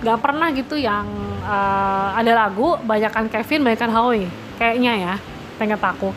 Nggak 0.00 0.18
pernah 0.22 0.48
gitu 0.54 0.78
yang 0.78 1.04
uh, 1.44 2.16
ada 2.16 2.32
lagu 2.32 2.78
banyakkan 2.86 3.26
Kevin 3.28 3.66
banyakkan 3.66 3.90
Howie. 3.92 4.30
Kayaknya 4.56 4.92
ya 4.96 5.14
pengen 5.60 5.76
aku 5.76 6.16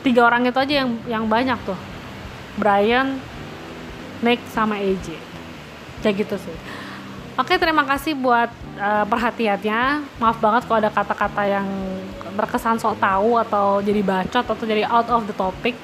tiga 0.00 0.26
orang 0.26 0.48
itu 0.48 0.58
aja 0.58 0.74
yang 0.84 0.90
yang 1.06 1.24
banyak 1.28 1.58
tuh. 1.64 1.78
Brian 2.58 3.20
Nick 4.20 4.40
sama 4.52 4.76
AJ 4.76 5.16
kayak 6.04 6.26
gitu 6.26 6.36
sih. 6.40 6.56
Oke 7.40 7.56
terima 7.56 7.88
kasih 7.88 8.12
buat 8.16 8.52
uh, 8.76 9.04
perhatiannya. 9.08 10.04
Maaf 10.20 10.36
banget 10.44 10.68
kalau 10.68 10.78
ada 10.80 10.92
kata-kata 10.92 11.42
yang 11.48 11.68
berkesan 12.36 12.76
sok 12.76 13.00
tahu 13.00 13.40
atau 13.40 13.80
jadi 13.80 14.04
bacot 14.04 14.44
atau 14.44 14.64
jadi 14.66 14.84
out 14.84 15.08
of 15.08 15.24
the 15.24 15.36
topic. 15.36 15.76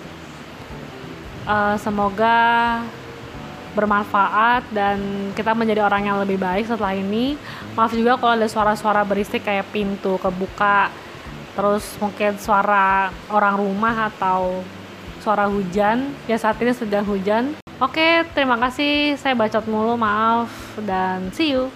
Uh, 1.46 1.78
semoga 1.78 2.82
bermanfaat 3.76 4.64
dan 4.72 5.30
kita 5.36 5.52
menjadi 5.52 5.84
orang 5.84 6.08
yang 6.08 6.16
lebih 6.20 6.40
baik 6.40 6.68
setelah 6.68 6.96
ini. 6.96 7.36
Maaf 7.76 7.92
juga 7.92 8.16
kalau 8.16 8.36
ada 8.36 8.48
suara-suara 8.48 9.04
berisik 9.04 9.44
kayak 9.44 9.68
pintu 9.72 10.16
kebuka 10.20 10.88
terus 11.56 11.96
mungkin 11.98 12.36
suara 12.36 13.10
orang 13.32 13.56
rumah 13.56 14.12
atau 14.12 14.60
suara 15.24 15.48
hujan. 15.48 16.12
Ya 16.28 16.36
saat 16.36 16.60
ini 16.60 16.76
sedang 16.76 17.08
hujan. 17.08 17.56
Oke 17.80 18.22
terima 18.36 18.60
kasih. 18.60 19.16
Saya 19.16 19.34
bacot 19.34 19.64
mulu 19.66 19.96
maaf. 19.96 20.52
Dan 20.84 21.32
see 21.32 21.56
you 21.56 21.72